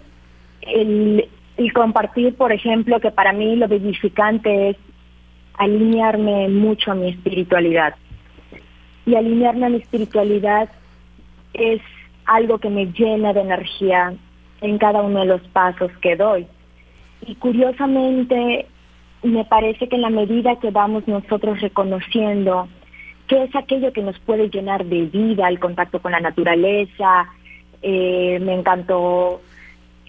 [0.62, 1.28] el,
[1.74, 4.76] compartir, por ejemplo, que para mí lo vivificante es
[5.54, 7.96] alinearme mucho a mi espiritualidad.
[9.07, 10.68] Y alinearme a mi espiritualidad
[11.54, 11.81] es
[12.26, 14.14] algo que me llena de energía
[14.61, 16.46] en cada uno de los pasos que doy.
[17.26, 18.66] Y curiosamente,
[19.22, 22.68] me parece que en la medida que vamos nosotros reconociendo
[23.26, 27.28] qué es aquello que nos puede llenar de vida, el contacto con la naturaleza.
[27.83, 29.40] Eh, me encantó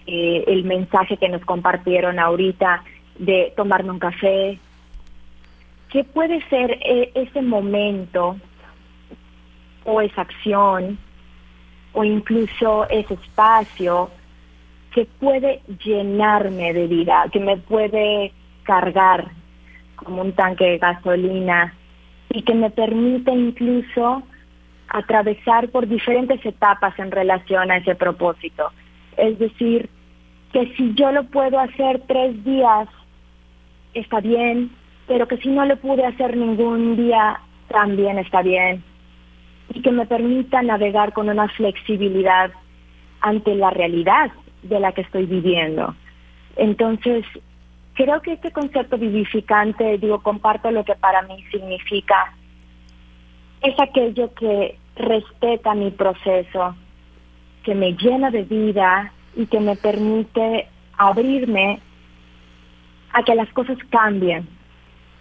[0.06, 2.82] eh, el mensaje que nos compartieron ahorita
[3.18, 4.58] de tomarme un café.
[5.90, 8.36] ¿Qué puede ser eh, ese momento
[9.84, 10.98] o esa acción
[11.92, 14.10] o incluso ese espacio
[14.92, 18.32] que puede llenarme de vida, que me puede
[18.64, 19.30] cargar
[19.94, 21.74] como un tanque de gasolina
[22.30, 24.22] y que me permite incluso
[24.88, 28.70] atravesar por diferentes etapas en relación a ese propósito.
[29.16, 29.88] Es decir,
[30.52, 32.88] que si yo lo puedo hacer tres días,
[33.94, 34.70] está bien,
[35.06, 38.82] pero que si no lo pude hacer ningún día, también está bien.
[39.72, 42.50] Y que me permita navegar con una flexibilidad
[43.20, 45.94] ante la realidad de la que estoy viviendo.
[46.56, 47.24] Entonces,
[47.94, 52.34] creo que este concepto vivificante, digo, comparto lo que para mí significa,
[53.62, 56.74] es aquello que respeta mi proceso,
[57.62, 61.80] que me llena de vida y que me permite abrirme
[63.12, 64.48] a que las cosas cambien.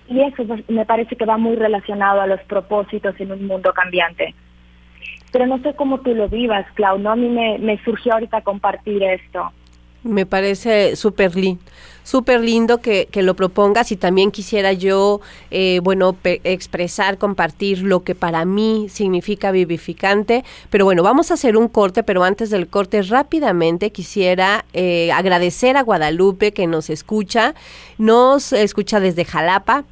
[0.08, 4.34] Y eso me parece que va muy relacionado a los propósitos en un mundo cambiante.
[5.32, 7.12] Pero no sé cómo tú lo vivas, Clau, ¿no?
[7.12, 9.52] A mí me, surgió ahorita compartir esto.
[10.02, 11.62] Me parece súper lindo,
[12.04, 15.20] súper lindo que, lo propongas y también quisiera yo,
[15.52, 20.46] eh, bueno, expresar, compartir lo que para mí significa vivificante.
[20.70, 25.76] Pero bueno, vamos a hacer un corte, pero antes del corte rápidamente quisiera eh, agradecer
[25.76, 27.54] a Guadalupe que nos escucha,
[27.98, 29.84] nos escucha desde Jalapa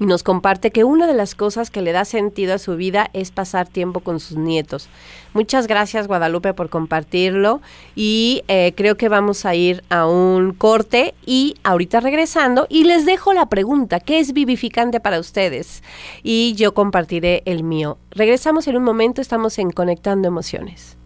[0.00, 3.10] y nos comparte que una de las cosas que le da sentido a su vida
[3.12, 4.88] es pasar tiempo con sus nietos.
[5.34, 7.60] Muchas gracias Guadalupe por compartirlo
[7.94, 13.04] y eh, creo que vamos a ir a un corte y ahorita regresando y les
[13.04, 15.82] dejo la pregunta, ¿qué es vivificante para ustedes?
[16.22, 17.98] Y yo compartiré el mío.
[18.10, 20.96] Regresamos en un momento, estamos en Conectando Emociones.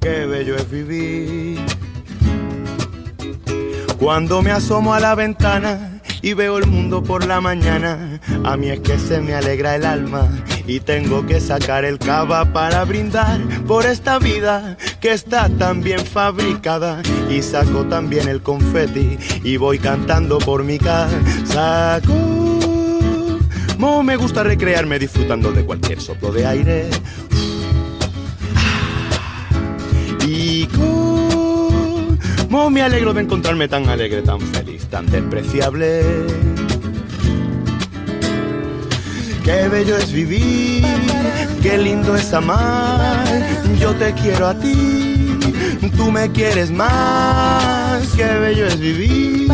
[0.00, 1.60] Qué bello es vivir.
[3.98, 5.93] Cuando me asomo a la ventana
[6.24, 8.18] y veo el mundo por la mañana.
[8.44, 10.26] A mí es que se me alegra el alma
[10.66, 16.00] y tengo que sacar el cava para brindar por esta vida que está tan bien
[16.00, 17.02] fabricada.
[17.28, 22.00] Y saco también el confeti y voy cantando por mi casa.
[23.76, 26.88] Mo me gusta recrearme disfrutando de cualquier soplo de aire.
[32.54, 36.04] Como me alegro de encontrarme tan alegre, tan feliz, tan despreciable.
[39.42, 40.86] Qué bello es vivir,
[41.64, 43.24] qué lindo es amar.
[43.80, 45.36] Yo te quiero a ti,
[45.96, 48.06] tú me quieres más.
[48.16, 49.50] Qué bello es vivir,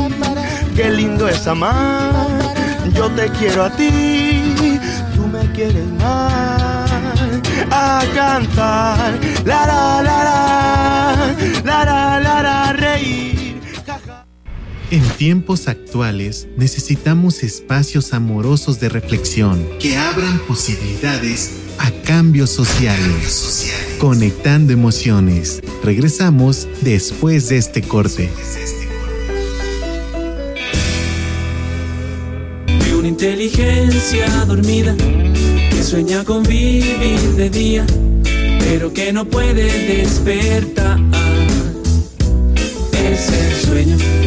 [0.76, 2.28] qué lindo es amar.
[2.92, 4.78] Yo te quiero a ti,
[5.14, 6.90] tú me quieres más.
[7.70, 11.34] A cantar, la la la la,
[11.64, 12.79] la la la la.
[14.90, 23.72] En tiempos actuales necesitamos espacios amorosos de reflexión que abran posibilidades a cambios sociales.
[23.98, 25.60] Conectando emociones.
[25.84, 28.28] Regresamos después de este corte.
[33.22, 37.84] inteligencia dormida que sueña con vivir de día,
[38.60, 40.98] pero que no puede despertar.
[42.92, 44.19] Es el sueño de una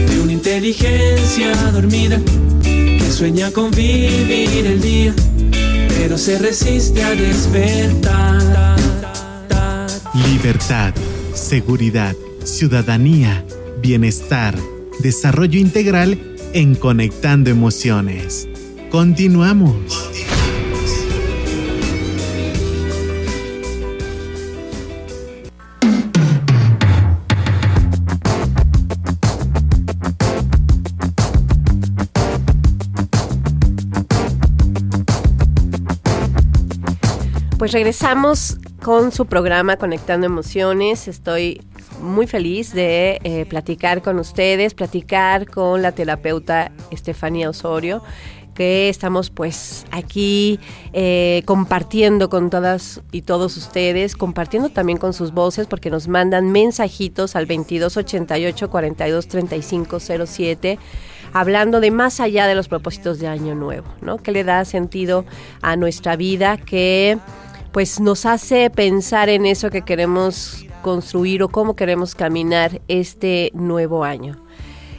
[0.55, 2.21] inteligencia dormida
[2.61, 5.11] que sueña con vivir el día,
[5.97, 8.77] pero se resiste a despertar.
[10.29, 10.93] Libertad,
[11.33, 13.43] seguridad, ciudadanía,
[13.81, 14.55] bienestar,
[14.99, 16.19] desarrollo integral
[16.53, 18.47] en Conectando Emociones.
[18.91, 20.12] Continuamos.
[37.63, 41.07] Pues regresamos con su programa Conectando Emociones.
[41.07, 41.61] Estoy
[42.01, 48.03] muy feliz de eh, platicar con ustedes, platicar con la terapeuta Estefanía Osorio
[48.53, 50.59] que estamos pues aquí
[50.91, 56.51] eh, compartiendo con todas y todos ustedes, compartiendo también con sus voces porque nos mandan
[56.51, 59.27] mensajitos al 2288 42
[60.27, 60.79] 07
[61.33, 64.17] hablando de más allá de los propósitos de año nuevo, ¿no?
[64.17, 65.25] Que le da sentido
[65.61, 67.17] a nuestra vida, que
[67.73, 74.03] pues nos hace pensar en eso que queremos construir o cómo queremos caminar este nuevo
[74.03, 74.37] año.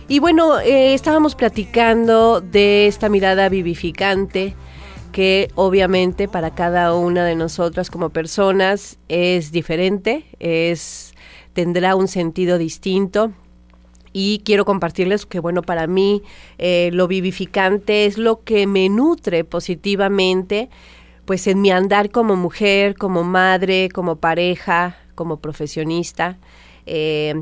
[0.08, 4.54] Y bueno, eh, estábamos platicando de esta mirada vivificante
[5.12, 11.14] que obviamente para cada una de nosotras como personas es diferente, es
[11.52, 13.32] tendrá un sentido distinto.
[14.16, 16.22] Y quiero compartirles que, bueno, para mí
[16.58, 20.70] eh, lo vivificante es lo que me nutre positivamente,
[21.24, 26.38] pues en mi andar como mujer, como madre, como pareja, como profesionista.
[26.86, 27.34] Eh,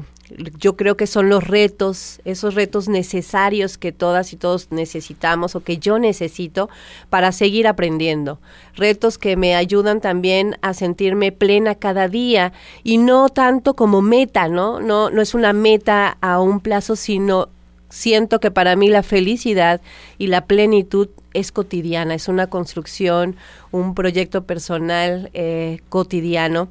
[0.58, 5.60] yo creo que son los retos, esos retos necesarios que todas y todos necesitamos o
[5.60, 6.70] que yo necesito
[7.10, 8.38] para seguir aprendiendo.
[8.74, 14.48] Retos que me ayudan también a sentirme plena cada día y no tanto como meta,
[14.48, 14.80] ¿no?
[14.80, 17.48] No, no es una meta a un plazo, sino
[17.92, 19.82] siento que para mí la felicidad
[20.16, 23.36] y la plenitud es cotidiana, es una construcción,
[23.70, 26.68] un proyecto personal eh, cotidiano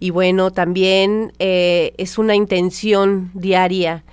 [0.00, 4.04] y bueno, también eh, es una intención diaria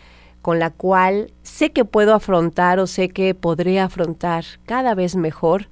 [0.41, 5.67] con la cual sé que puedo afrontar o sé que podré afrontar cada vez mejor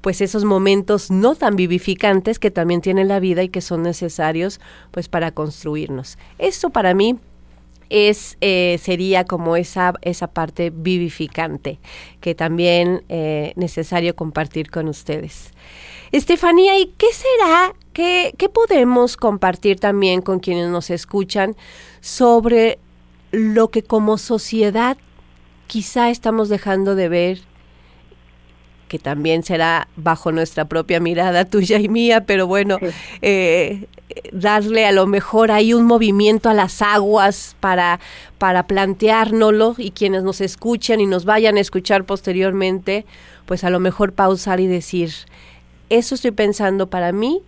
[0.00, 4.60] pues esos momentos no tan vivificantes que también tiene la vida y que son necesarios
[4.92, 6.18] pues para construirnos.
[6.38, 7.18] Eso para mí
[7.90, 11.78] es eh, sería como esa esa parte vivificante
[12.20, 15.52] que también eh, necesario compartir con ustedes.
[16.12, 21.56] Estefanía, ¿y qué será ¿Qué, podemos compartir también con quienes nos escuchan
[22.00, 22.78] sobre
[23.32, 24.96] lo que como sociedad
[25.66, 27.49] quizá estamos dejando de ver
[28.90, 32.76] que también será bajo nuestra propia mirada tuya y mía, pero bueno,
[33.22, 33.86] eh,
[34.32, 38.00] darle a lo mejor ahí un movimiento a las aguas para,
[38.38, 43.06] para planteárnoslo y quienes nos escuchan y nos vayan a escuchar posteriormente,
[43.46, 45.12] pues a lo mejor pausar y decir,
[45.88, 47.42] eso estoy pensando para mí,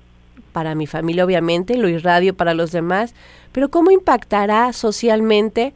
[0.52, 3.14] para mi familia obviamente, lo irradio para los demás,
[3.50, 5.74] pero ¿cómo impactará socialmente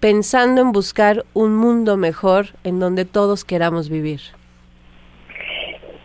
[0.00, 4.37] pensando en buscar un mundo mejor en donde todos queramos vivir?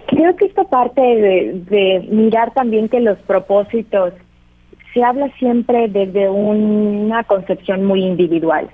[0.07, 4.13] Creo que esta parte de, mirar también que los propósitos
[4.93, 8.69] se habla siempre desde una concepción muy individual.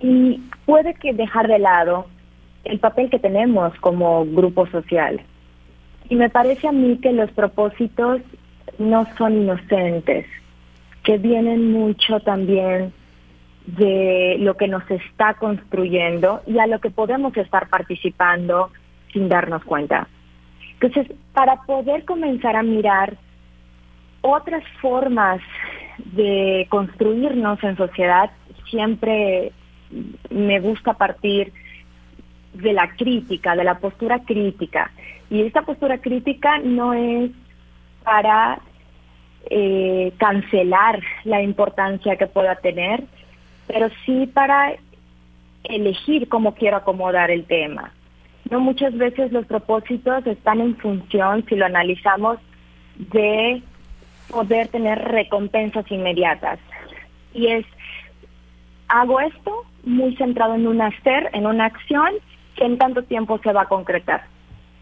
[0.00, 2.06] Y puede que dejar de lado
[2.64, 5.20] el papel que tenemos como grupo social.
[6.08, 8.20] Y me parece a mí que los propósitos
[8.78, 10.26] no son inocentes,
[11.02, 12.92] que vienen mucho también
[13.66, 18.70] de lo que nos está construyendo y a lo que podemos estar participando
[19.16, 20.08] sin darnos cuenta.
[20.78, 23.16] Entonces, para poder comenzar a mirar
[24.20, 25.40] otras formas
[25.98, 28.30] de construirnos en sociedad,
[28.68, 29.52] siempre
[30.28, 31.50] me gusta partir
[32.52, 34.90] de la crítica, de la postura crítica.
[35.30, 37.30] Y esta postura crítica no es
[38.04, 38.58] para
[39.48, 43.04] eh, cancelar la importancia que pueda tener,
[43.66, 44.74] pero sí para
[45.64, 47.92] elegir cómo quiero acomodar el tema.
[48.50, 52.38] No muchas veces los propósitos están en función, si lo analizamos,
[52.96, 53.62] de
[54.28, 56.58] poder tener recompensas inmediatas.
[57.34, 57.66] Y es,
[58.88, 62.10] hago esto muy centrado en un hacer, en una acción,
[62.54, 64.24] que en tanto tiempo se va a concretar.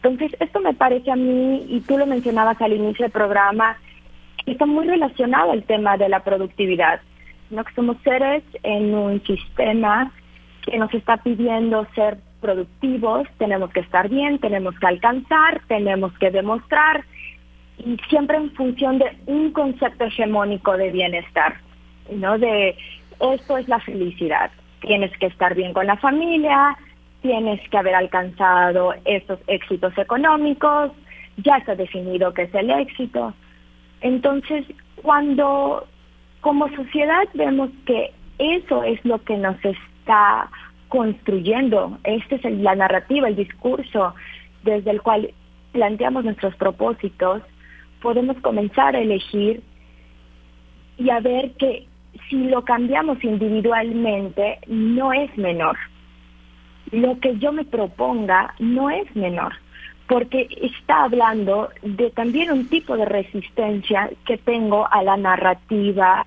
[0.02, 3.78] Entonces, esto me parece a mí, y tú lo mencionabas al inicio del programa,
[4.46, 7.00] está muy relacionado al tema de la productividad.
[7.50, 7.64] ¿no?
[7.74, 10.12] Somos seres en un sistema
[10.62, 16.30] que nos está pidiendo ser productivos, tenemos que estar bien, tenemos que alcanzar, tenemos que
[16.30, 17.02] demostrar,
[17.78, 21.56] y siempre en función de un concepto hegemónico de bienestar,
[22.12, 22.38] ¿no?
[22.38, 22.76] De
[23.18, 24.50] esto es la felicidad.
[24.80, 26.76] Tienes que estar bien con la familia,
[27.22, 30.92] tienes que haber alcanzado esos éxitos económicos,
[31.38, 33.32] ya está definido qué es el éxito.
[34.02, 34.66] Entonces,
[34.96, 35.86] cuando
[36.42, 40.50] como sociedad vemos que eso es lo que nos está
[40.94, 44.14] construyendo, esta es la narrativa, el discurso
[44.62, 45.34] desde el cual
[45.72, 47.42] planteamos nuestros propósitos,
[48.00, 49.60] podemos comenzar a elegir
[50.96, 51.88] y a ver que
[52.30, 55.76] si lo cambiamos individualmente no es menor.
[56.92, 59.52] Lo que yo me proponga no es menor,
[60.06, 66.24] porque está hablando de también un tipo de resistencia que tengo a la narrativa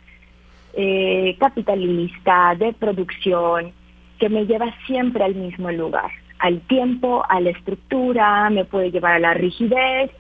[0.74, 3.72] eh, capitalista, de producción,
[4.20, 9.16] que me lleva siempre al mismo lugar, al tiempo, a la estructura, me puede llevar
[9.16, 10.12] a la rigidez,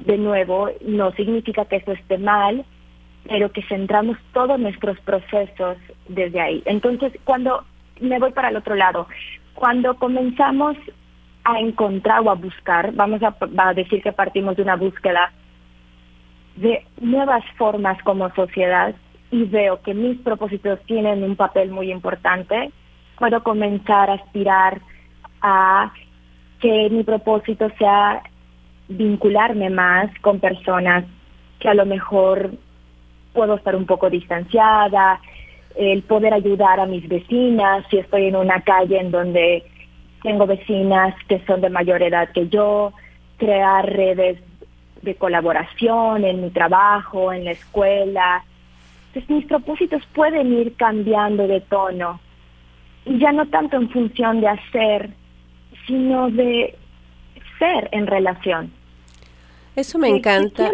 [0.00, 2.64] de nuevo, no significa que eso esté mal,
[3.28, 5.76] pero que centramos todos nuestros procesos
[6.08, 6.62] desde ahí.
[6.66, 7.64] Entonces, cuando
[8.00, 9.06] me voy para el otro lado,
[9.54, 10.76] cuando comenzamos
[11.44, 15.32] a encontrar o a buscar, vamos a, a decir que partimos de una búsqueda
[16.56, 18.94] de nuevas formas como sociedad
[19.30, 22.70] y veo que mis propósitos tienen un papel muy importante,
[23.18, 24.80] puedo comenzar a aspirar
[25.40, 25.92] a
[26.60, 28.22] que mi propósito sea
[28.88, 31.04] vincularme más con personas
[31.58, 32.52] que a lo mejor
[33.32, 35.20] puedo estar un poco distanciada,
[35.76, 39.64] el poder ayudar a mis vecinas, si estoy en una calle en donde
[40.22, 42.92] tengo vecinas que son de mayor edad que yo,
[43.36, 44.38] crear redes
[45.02, 48.44] de colaboración en mi trabajo, en la escuela.
[49.08, 52.20] Entonces mis propósitos pueden ir cambiando de tono
[53.06, 55.10] y ya no tanto en función de hacer,
[55.86, 56.76] sino de
[57.58, 58.72] ser en relación.
[59.76, 60.70] Eso me encanta.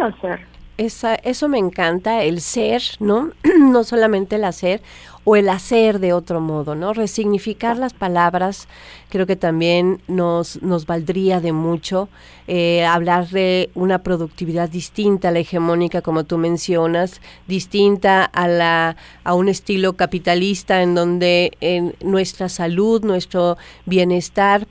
[0.76, 3.33] Esa, eso me encanta, el ser, ¿no?
[3.59, 4.81] no solamente el hacer
[5.24, 6.92] o el hacer de otro modo, ¿no?
[6.94, 8.68] Resignificar las palabras
[9.10, 12.08] creo que también nos, nos valdría de mucho.
[12.46, 18.96] Eh, hablar de una productividad distinta a la hegemónica, como tú mencionas, distinta a, la,
[19.24, 23.56] a un estilo capitalista en donde nuestra salud, nuestro
[23.86, 24.66] bienestar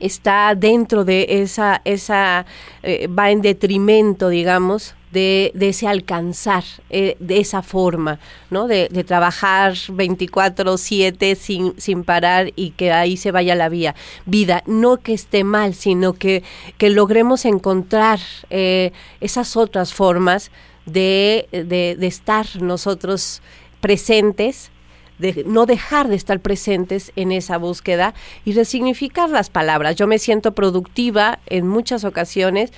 [0.00, 2.46] está dentro de esa, esa
[2.82, 8.18] eh, va en detrimento, digamos, de, ese alcanzar, eh, de esa forma,
[8.50, 8.66] ¿no?
[8.66, 13.94] De, trabajar 24/7 sin, sin parar y que ahí se vaya la vía,
[14.26, 14.62] vida.
[14.66, 16.42] No que esté mal, sino que,
[16.78, 18.18] que logremos encontrar
[18.50, 20.50] eh, esas otras formas
[20.84, 23.40] de, de, de estar nosotros
[23.80, 24.70] presentes
[25.18, 29.94] de no dejar de estar presentes en esa búsqueda y resignificar las palabras.
[29.94, 32.72] Yo me siento productiva en muchas ocasiones.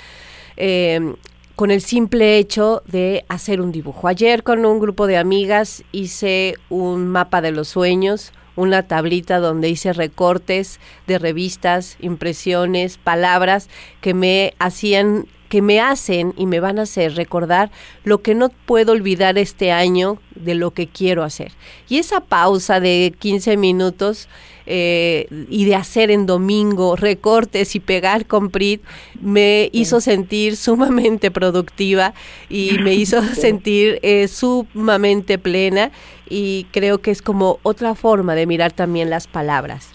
[0.58, 1.14] Eh,
[1.56, 4.08] con el simple hecho de hacer un dibujo.
[4.08, 9.70] Ayer con un grupo de amigas hice un mapa de los sueños, una tablita donde
[9.70, 13.70] hice recortes de revistas, impresiones, palabras
[14.02, 17.70] que me hacían que me hacen y me van a hacer recordar
[18.02, 21.52] lo que no puedo olvidar este año de lo que quiero hacer.
[21.88, 24.28] Y esa pausa de 15 minutos
[24.66, 28.82] eh, y de hacer en domingo recortes y pegar con PRIT
[29.20, 32.14] me hizo sentir sumamente productiva
[32.48, 35.92] y me hizo sentir eh, sumamente plena
[36.28, 39.90] y creo que es como otra forma de mirar también las palabras.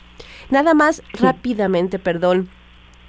[0.50, 2.50] Nada más rápidamente, perdón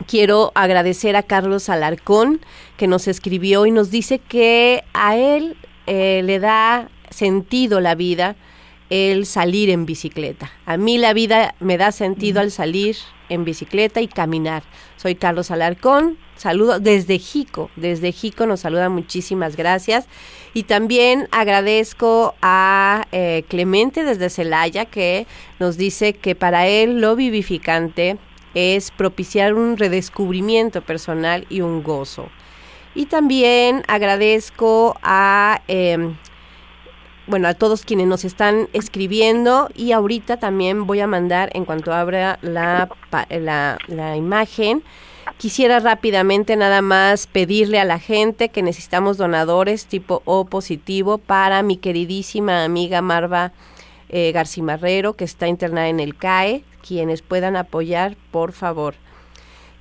[0.06, 2.40] quiero agradecer a Carlos Alarcón
[2.76, 5.56] que nos escribió y nos dice que a él
[5.86, 8.36] eh, le da sentido la vida
[8.92, 10.52] el salir en bicicleta.
[10.66, 12.94] A mí la vida me da sentido al salir
[13.30, 14.64] en bicicleta y caminar.
[14.98, 20.08] Soy Carlos Alarcón, saludo desde Jico, desde Jico nos saluda muchísimas gracias.
[20.52, 25.26] Y también agradezco a eh, Clemente desde Celaya que
[25.58, 28.18] nos dice que para él lo vivificante
[28.52, 32.28] es propiciar un redescubrimiento personal y un gozo.
[32.94, 36.14] Y también agradezco a, em,
[37.26, 41.92] bueno, a todos quienes nos están escribiendo y ahorita también voy a mandar, en cuanto
[41.92, 42.88] abra la,
[43.88, 44.82] la, imagen,
[45.38, 51.62] Quisiera rápidamente nada más pedirle a la gente que necesitamos donadores tipo O positivo para
[51.62, 53.52] mi queridísima amiga Marva
[54.08, 56.64] eh, Garcimarrero, que está internada en el CAE.
[56.86, 58.94] Quienes puedan apoyar, por favor.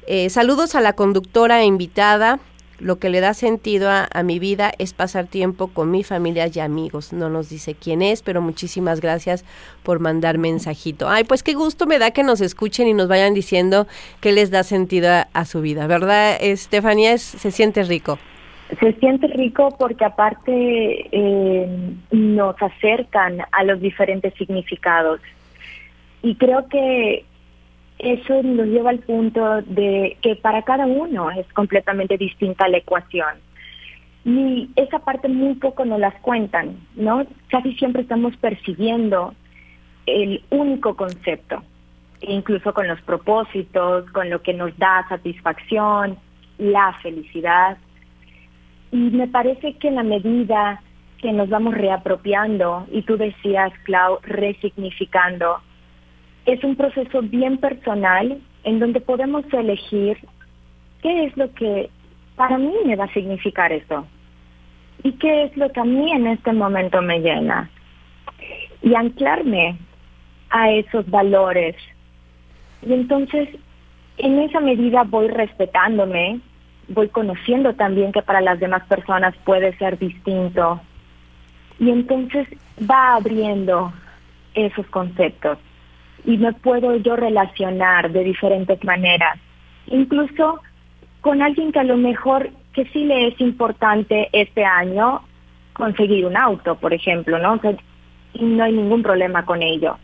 [0.08, 2.40] Eh, saludos a la conductora e invitada,
[2.82, 6.60] Lo que le da sentido a, mi vida es pasar tiempo con mi familia y
[6.60, 7.14] amigos.
[7.14, 9.46] No nos dice quién es, pero muchísimas gracias
[9.84, 11.08] por mandar mensajito.
[11.08, 13.88] Ay, pues qué gusto me da que nos escuchen y nos vayan diciendo
[14.20, 17.18] qué les da sentido a, su vida, ¿verdad, Estefanía?
[17.18, 18.18] se siente rico.
[18.80, 25.20] Se siente rico porque aparte eh, nos acercan a los diferentes significados.
[26.24, 27.26] Y creo que
[28.02, 33.36] eso nos lleva al punto de que para cada uno es completamente distinta la ecuación.
[34.26, 37.26] Y esa parte muy poco nos las cuentan, ¿no?
[37.50, 39.34] Casi siempre estamos percibiendo
[40.06, 41.64] el único concepto,
[42.22, 46.18] incluso con los propósitos, con lo que nos da satisfacción,
[46.58, 47.78] la felicidad.
[48.92, 50.82] Y me parece que en la medida
[51.20, 55.62] que nos vamos reapropiando, y tú decías, Clau, resignificando,
[56.46, 60.18] es un proceso bien personal en donde podemos elegir
[61.02, 61.90] qué es lo que
[62.36, 64.06] para mí me va a significar eso
[65.04, 67.70] y qué es lo que a mí en este momento me llena
[68.82, 69.78] y anclarme
[70.50, 71.76] a esos valores.
[72.82, 73.50] Y entonces,
[74.18, 76.40] en esa medida voy respetándome,
[76.88, 80.82] voy conociendo también que para las demás personas puede ser distinto.
[81.80, 82.48] Y entonces
[82.90, 83.94] va abriendo
[84.54, 85.58] esos conceptos
[86.26, 89.40] y me puedo yo relacionar de diferentes maneras,
[89.88, 90.62] incluso
[91.22, 95.22] con alguien que a lo mejor que sí le es importante este año
[95.74, 97.60] conseguir un auto, por ejemplo, ¿no?
[98.34, 99.98] y no hay ningún problema con ello.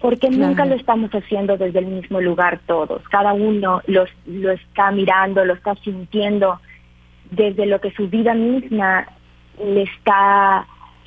[0.00, 3.02] Porque nunca lo estamos haciendo desde el mismo lugar todos.
[3.08, 6.60] Cada uno lo está mirando, lo está sintiendo
[7.30, 9.06] desde lo que su vida misma
[9.62, 10.66] le está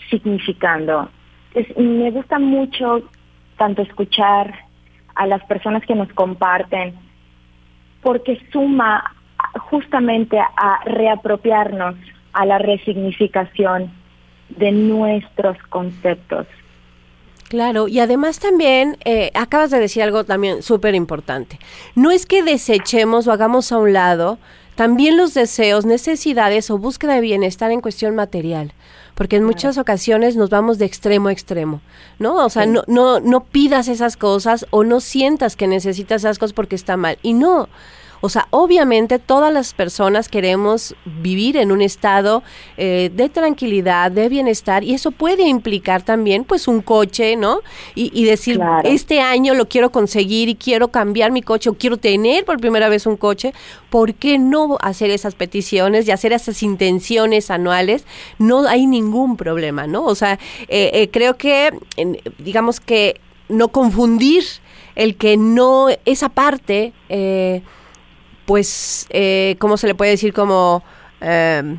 [0.09, 1.09] significando.
[1.77, 3.03] me gusta mucho
[3.57, 4.53] tanto escuchar
[5.15, 6.93] a las personas que nos comparten,
[8.01, 9.15] porque suma
[9.69, 11.95] justamente a reapropiarnos
[12.33, 13.91] a la resignificación
[14.49, 16.47] de nuestros conceptos.
[17.49, 21.59] Claro, y además también eh, acabas de decir algo también súper importante.
[21.95, 24.39] No es que desechemos o hagamos a un lado
[24.75, 28.73] también los deseos, necesidades o búsqueda de bienestar en cuestión material
[29.15, 31.81] porque en muchas ocasiones nos vamos de extremo a extremo,
[32.19, 32.45] ¿no?
[32.45, 36.53] O sea, no, no, no pidas esas cosas o no sientas que necesitas esas cosas
[36.53, 37.17] porque está mal.
[37.23, 37.69] Y no,
[38.25, 42.41] o sea, obviamente todas las personas queremos vivir en un estado
[42.75, 47.59] eh, de tranquilidad, de bienestar, y eso puede implicar también, pues, un coche, ¿no?
[47.93, 52.45] Y, decir, este año lo quiero conseguir y quiero cambiar mi coche o quiero tener
[52.45, 53.53] por primera vez un coche.
[53.91, 58.05] ¿Por qué no hacer esas peticiones y hacer esas intenciones anuales?
[58.39, 60.03] No hay ningún problema, ¿no?
[60.03, 61.71] O sea, eh, eh, creo que,
[62.39, 64.43] digamos que no confundir
[64.95, 67.61] el que no, esa parte, eh,
[68.45, 70.33] pues, eh, ¿cómo se le puede decir?
[70.33, 70.83] Como...
[71.21, 71.77] Eh,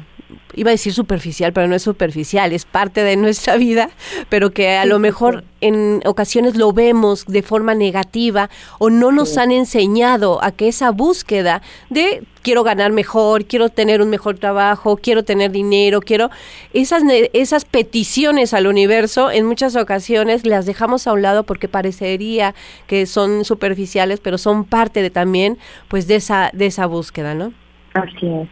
[0.55, 3.91] iba a decir superficial, pero no es superficial, es parte de nuestra vida,
[4.29, 9.39] pero que a lo mejor en ocasiones lo vemos de forma negativa o no nos
[9.39, 14.97] han enseñado a que esa búsqueda de quiero ganar mejor, quiero tener un mejor trabajo,
[14.97, 16.31] quiero tener dinero, quiero
[16.73, 17.03] esas
[17.33, 22.55] esas peticiones al universo en muchas ocasiones las dejamos a un lado porque parecería
[22.87, 25.59] que son superficiales, pero son parte de también
[25.89, 27.53] pues de esa de esa búsqueda, ¿no?
[27.95, 28.49] Así es.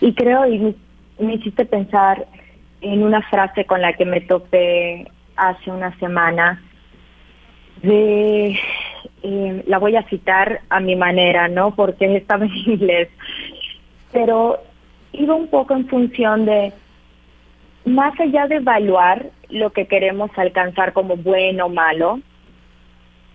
[0.00, 0.74] Y creo y
[1.24, 2.26] me hiciste pensar
[2.80, 6.62] en una frase con la que me topé hace una semana
[7.82, 8.58] de
[9.22, 11.74] eh, la voy a citar a mi manera, ¿no?
[11.74, 13.08] Porque estaba en inglés,
[14.12, 14.58] pero
[15.12, 16.72] iba un poco en función de
[17.84, 22.20] más allá de evaluar lo que queremos alcanzar como bueno o malo,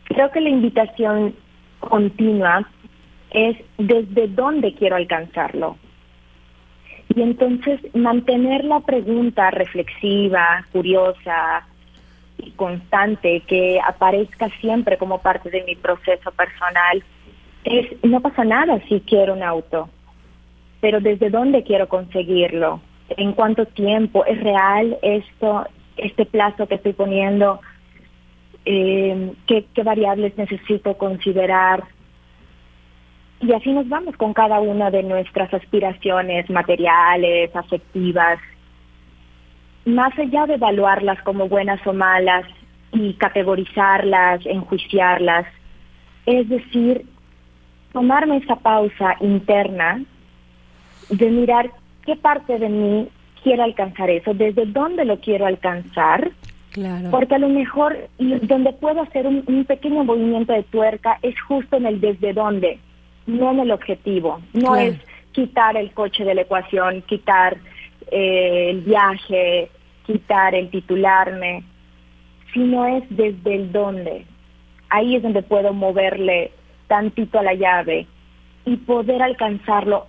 [0.05, 1.35] creo que la invitación
[1.79, 2.67] continua
[3.31, 5.77] es desde dónde quiero alcanzarlo.
[7.19, 11.67] Y entonces mantener la pregunta reflexiva, curiosa
[12.37, 17.03] y constante que aparezca siempre como parte de mi proceso personal
[17.65, 19.89] es, no pasa nada si quiero un auto,
[20.79, 22.79] pero ¿desde dónde quiero conseguirlo?
[23.09, 24.23] ¿En cuánto tiempo?
[24.23, 25.67] ¿Es real esto,
[25.97, 27.59] este plazo que estoy poniendo?
[28.63, 31.83] Eh, ¿qué, ¿Qué variables necesito considerar?
[33.41, 38.39] Y así nos vamos con cada una de nuestras aspiraciones materiales, afectivas,
[39.85, 42.45] más allá de evaluarlas como buenas o malas
[42.91, 45.45] y categorizarlas, enjuiciarlas,
[46.25, 47.05] es decir,
[47.93, 50.03] tomarme esa pausa interna
[51.09, 51.71] de mirar
[52.05, 53.07] qué parte de mí
[53.41, 56.29] quiero alcanzar eso, desde dónde lo quiero alcanzar,
[56.71, 57.09] claro.
[57.09, 61.77] porque a lo mejor donde puedo hacer un, un pequeño movimiento de tuerca es justo
[61.77, 62.79] en el desde dónde
[63.29, 64.41] no en el objetivo.
[64.53, 64.97] No es
[65.31, 67.57] quitar el coche de la ecuación, quitar
[68.11, 69.69] eh, el viaje,
[70.05, 71.63] quitar el titularme,
[72.53, 74.25] sino es desde el dónde.
[74.89, 76.51] Ahí es donde puedo moverle
[76.87, 78.07] tantito a la llave
[78.65, 80.07] y poder alcanzarlo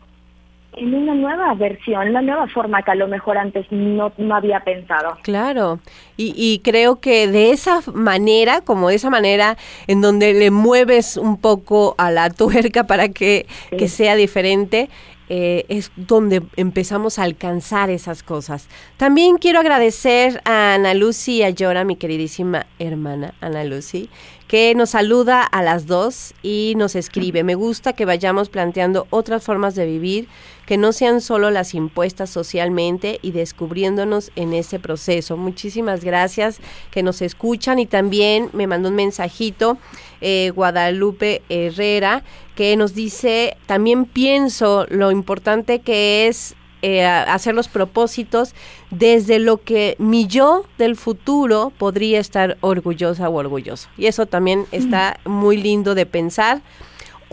[0.77, 4.61] en una nueva versión, una nueva forma que a lo mejor antes no, no había
[4.61, 5.17] pensado.
[5.23, 5.81] Claro,
[6.17, 9.57] y, y, creo que de esa manera, como de esa manera
[9.87, 13.47] en donde le mueves un poco a la tuerca para que,
[13.77, 14.89] que sea diferente,
[15.33, 18.67] eh, es donde empezamos a alcanzar esas cosas.
[18.97, 24.11] También quiero agradecer a Ana Lucy y a Yora, mi queridísima hermana Ana Lucy,
[24.49, 27.45] que nos saluda a las dos y nos escribe.
[27.45, 30.27] Me gusta que vayamos planteando otras formas de vivir
[30.71, 35.37] que no sean solo las impuestas socialmente y descubriéndonos en ese proceso.
[35.37, 36.61] Muchísimas gracias
[36.93, 39.79] que nos escuchan y también me mandó un mensajito
[40.21, 42.23] eh, Guadalupe Herrera
[42.55, 48.55] que nos dice, también pienso lo importante que es eh, hacer los propósitos
[48.93, 53.89] desde lo que mi yo del futuro podría estar orgullosa o orgulloso.
[53.99, 56.63] Y eso también está muy lindo de pensar.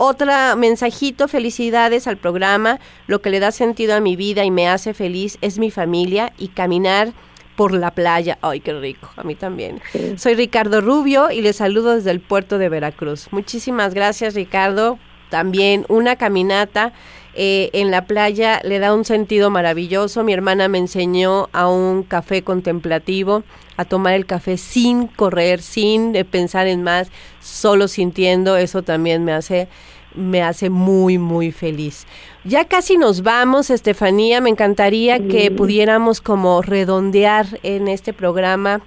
[0.00, 2.78] Otra mensajito, felicidades al programa.
[3.08, 6.32] Lo que le da sentido a mi vida y me hace feliz es mi familia
[6.38, 7.12] y caminar
[7.56, 8.38] por la playa.
[8.40, 9.80] Ay, qué rico, a mí también.
[10.16, 13.26] Soy Ricardo Rubio y les saludo desde el puerto de Veracruz.
[13.32, 15.00] Muchísimas gracias, Ricardo.
[15.30, 16.92] También una caminata
[17.34, 20.24] eh, en la playa le da un sentido maravilloso.
[20.24, 23.44] Mi hermana me enseñó a un café contemplativo,
[23.76, 27.10] a tomar el café sin correr, sin pensar en más,
[27.40, 28.56] solo sintiendo.
[28.56, 29.68] Eso también me hace
[30.14, 32.06] me hace muy, muy feliz.
[32.44, 34.40] Ya casi nos vamos, Estefanía.
[34.40, 38.80] Me encantaría que pudiéramos como redondear en este programa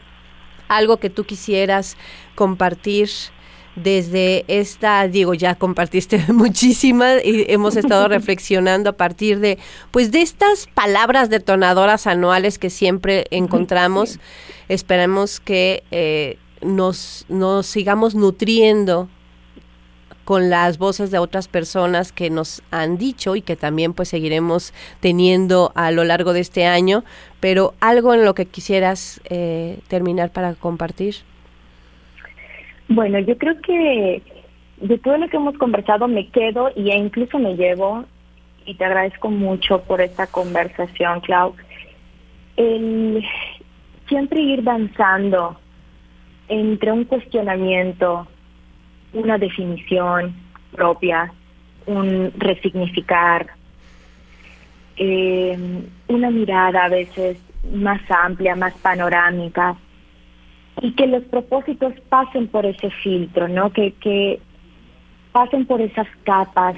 [0.68, 1.98] algo que tú quisieras
[2.36, 3.10] compartir
[3.76, 9.58] desde esta, digo, ya compartiste muchísimas y hemos estado reflexionando a partir de,
[9.92, 14.20] pues, de estas palabras detonadoras anuales que siempre encontramos.
[14.68, 19.10] Esperemos que eh, nos, nos sigamos nutriendo
[20.24, 24.74] con las voces de otras personas que nos han dicho y que también pues seguiremos
[25.00, 27.04] teniendo a lo largo de este año,
[27.40, 31.16] pero algo en lo que quisieras eh, terminar para compartir.
[32.88, 34.22] Bueno, yo creo que
[34.78, 38.06] de todo lo que hemos conversado me quedo y incluso me llevo,
[38.66, 41.56] y te agradezco mucho por esta conversación, Clau,
[42.58, 43.24] el
[44.08, 45.58] siempre ir danzando
[46.48, 48.28] entre un cuestionamiento,
[49.14, 50.36] una definición
[50.72, 51.32] propia,
[51.86, 53.48] un resignificar,
[54.98, 55.58] eh,
[56.08, 57.38] una mirada a veces
[57.74, 59.78] más amplia, más panorámica,
[60.80, 63.72] y que los propósitos pasen por ese filtro, ¿no?
[63.72, 64.40] Que, que
[65.32, 66.76] pasen por esas capas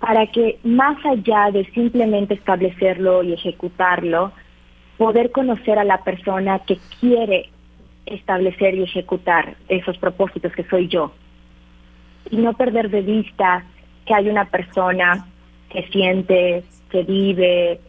[0.00, 4.32] para que más allá de simplemente establecerlo y ejecutarlo,
[4.98, 7.50] poder conocer a la persona que quiere
[8.06, 11.12] establecer y ejecutar esos propósitos que soy yo
[12.30, 13.64] y no perder de vista
[14.04, 15.26] que hay una persona
[15.68, 17.80] que siente, que vive,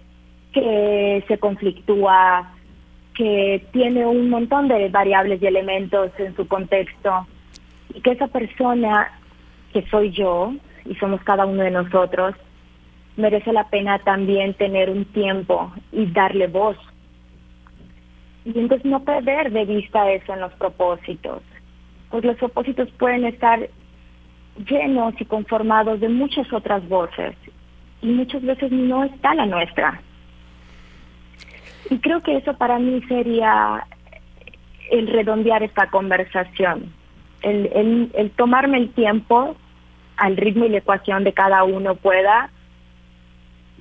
[0.52, 2.52] que se conflictúa,
[3.18, 7.26] que tiene un montón de variables y elementos en su contexto
[7.92, 9.12] y que esa persona
[9.74, 10.54] que soy yo
[10.86, 12.36] y somos cada uno de nosotros
[13.16, 16.78] merece la pena también tener un tiempo y darle voz.
[18.46, 21.42] Y entonces no perder de vista eso en los propósitos,
[22.12, 23.68] pues los propósitos pueden estar
[24.70, 27.36] llenos y conformados de muchas otras voces
[28.04, 30.02] y muchas veces no está la nuestra.
[31.90, 33.86] Y creo que eso para mí sería
[34.92, 36.94] el redondear esta conversación,
[37.42, 39.56] el, el, el tomarme el tiempo
[40.18, 42.50] al ritmo y la ecuación de cada uno pueda,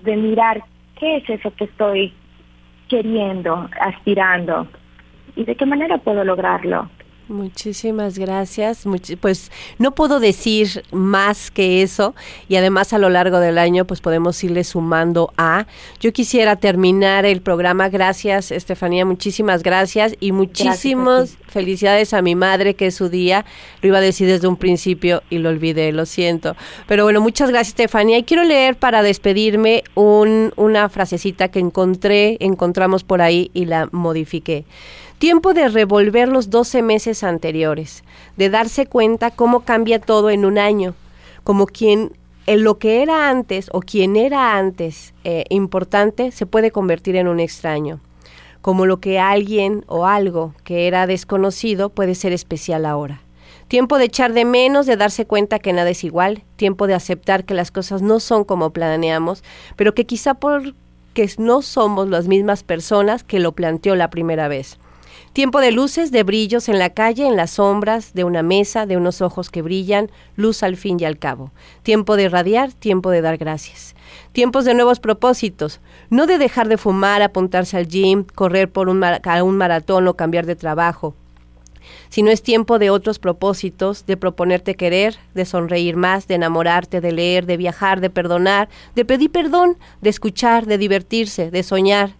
[0.03, 0.63] de mirar
[0.99, 2.13] qué es eso que estoy
[2.89, 4.69] queriendo, aspirando
[5.35, 6.89] y de qué manera puedo lograrlo.
[7.29, 8.85] Muchísimas gracias.
[9.21, 12.15] pues no puedo decir más que eso
[12.49, 15.67] y además a lo largo del año pues podemos irle sumando a.
[15.99, 17.89] Yo quisiera terminar el programa.
[17.89, 23.45] Gracias Estefanía, muchísimas gracias y muchísimas felicidades a mi madre que es su día.
[23.83, 26.55] Lo iba a decir desde un principio y lo olvidé, lo siento.
[26.87, 28.19] Pero bueno, muchas gracias Estefanía.
[28.19, 33.89] Y quiero leer para despedirme un, una frasecita que encontré, encontramos por ahí y la
[33.91, 34.65] modifiqué.
[35.19, 38.05] Tiempo de revolver los 12 meses anteriores,
[38.37, 40.95] de darse cuenta cómo cambia todo en un año,
[41.43, 42.13] como quien
[42.47, 47.29] en lo que era antes o quien era antes eh, importante se puede convertir en
[47.29, 47.99] un extraño,
[48.61, 53.23] como lo que alguien o algo que era desconocido puede ser especial ahora.
[53.69, 56.45] Tiempo de echar de menos, de darse cuenta que nada es igual.
[56.57, 59.43] Tiempo de aceptar que las cosas no son como planeamos,
[59.77, 60.75] pero que quizá porque
[61.39, 64.79] no somos las mismas personas que lo planteó la primera vez.
[65.37, 68.97] Tiempo de luces, de brillos en la calle, en las sombras, de una mesa, de
[68.97, 71.53] unos ojos que brillan, luz al fin y al cabo.
[71.83, 73.95] Tiempo de irradiar, tiempo de dar gracias.
[74.33, 79.05] Tiempos de nuevos propósitos, no de dejar de fumar, apuntarse al gym, correr por un,
[79.05, 81.15] un maratón o cambiar de trabajo,
[82.09, 87.13] sino es tiempo de otros propósitos, de proponerte querer, de sonreír más, de enamorarte, de
[87.13, 92.17] leer, de viajar, de perdonar, de pedir perdón, de escuchar, de divertirse, de soñar,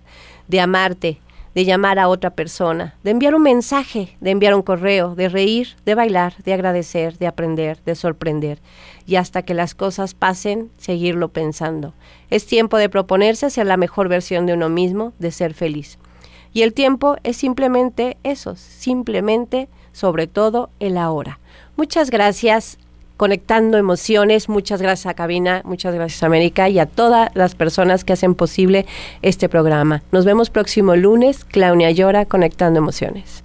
[0.49, 1.23] de amarte,
[1.57, 5.69] de llamar a otra persona, de enviar un mensaje, de enviar un correo, de reír,
[5.87, 8.59] de bailar, de agradecer, de aprender, de sorprender.
[9.07, 11.95] Y hasta que las cosas pasen, seguirlo pensando.
[12.29, 15.99] Es tiempo de proponerse ser la mejor versión de uno mismo, de ser feliz.
[16.53, 21.41] Y el tiempo es simplemente eso, simplemente, sobre todo, el ahora.
[21.75, 22.77] Muchas gracias
[23.17, 24.49] conectando emociones.
[24.49, 28.35] Muchas gracias a Cabina, muchas gracias a América y a todas las personas que hacen
[28.35, 28.87] posible
[29.23, 30.03] este programa.
[30.13, 31.45] Nos vemos próximo lunes.
[31.45, 33.45] Claudia Llora, Conectando Emociones.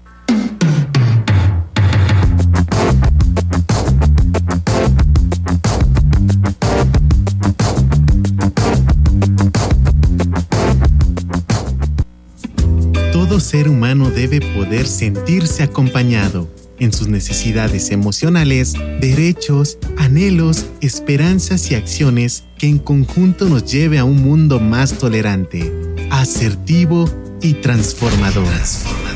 [13.11, 16.47] Todo ser humano debe poder sentirse acompañado
[16.81, 24.03] en sus necesidades emocionales, derechos, anhelos, esperanzas y acciones que en conjunto nos lleve a
[24.03, 25.71] un mundo más tolerante,
[26.09, 27.07] asertivo
[27.39, 28.47] y transformador.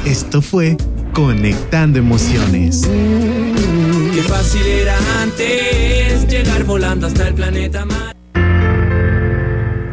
[0.05, 0.78] Esto fue
[1.11, 2.88] Conectando Emociones.
[4.13, 7.86] Qué fácil era antes llegar volando hasta el planeta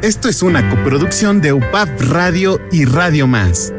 [0.03, 3.73] Esto es una coproducción de UPAP Radio y Radio Más.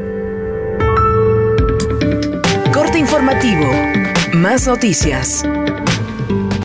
[3.14, 3.70] Informativo.
[4.32, 5.44] Más noticias.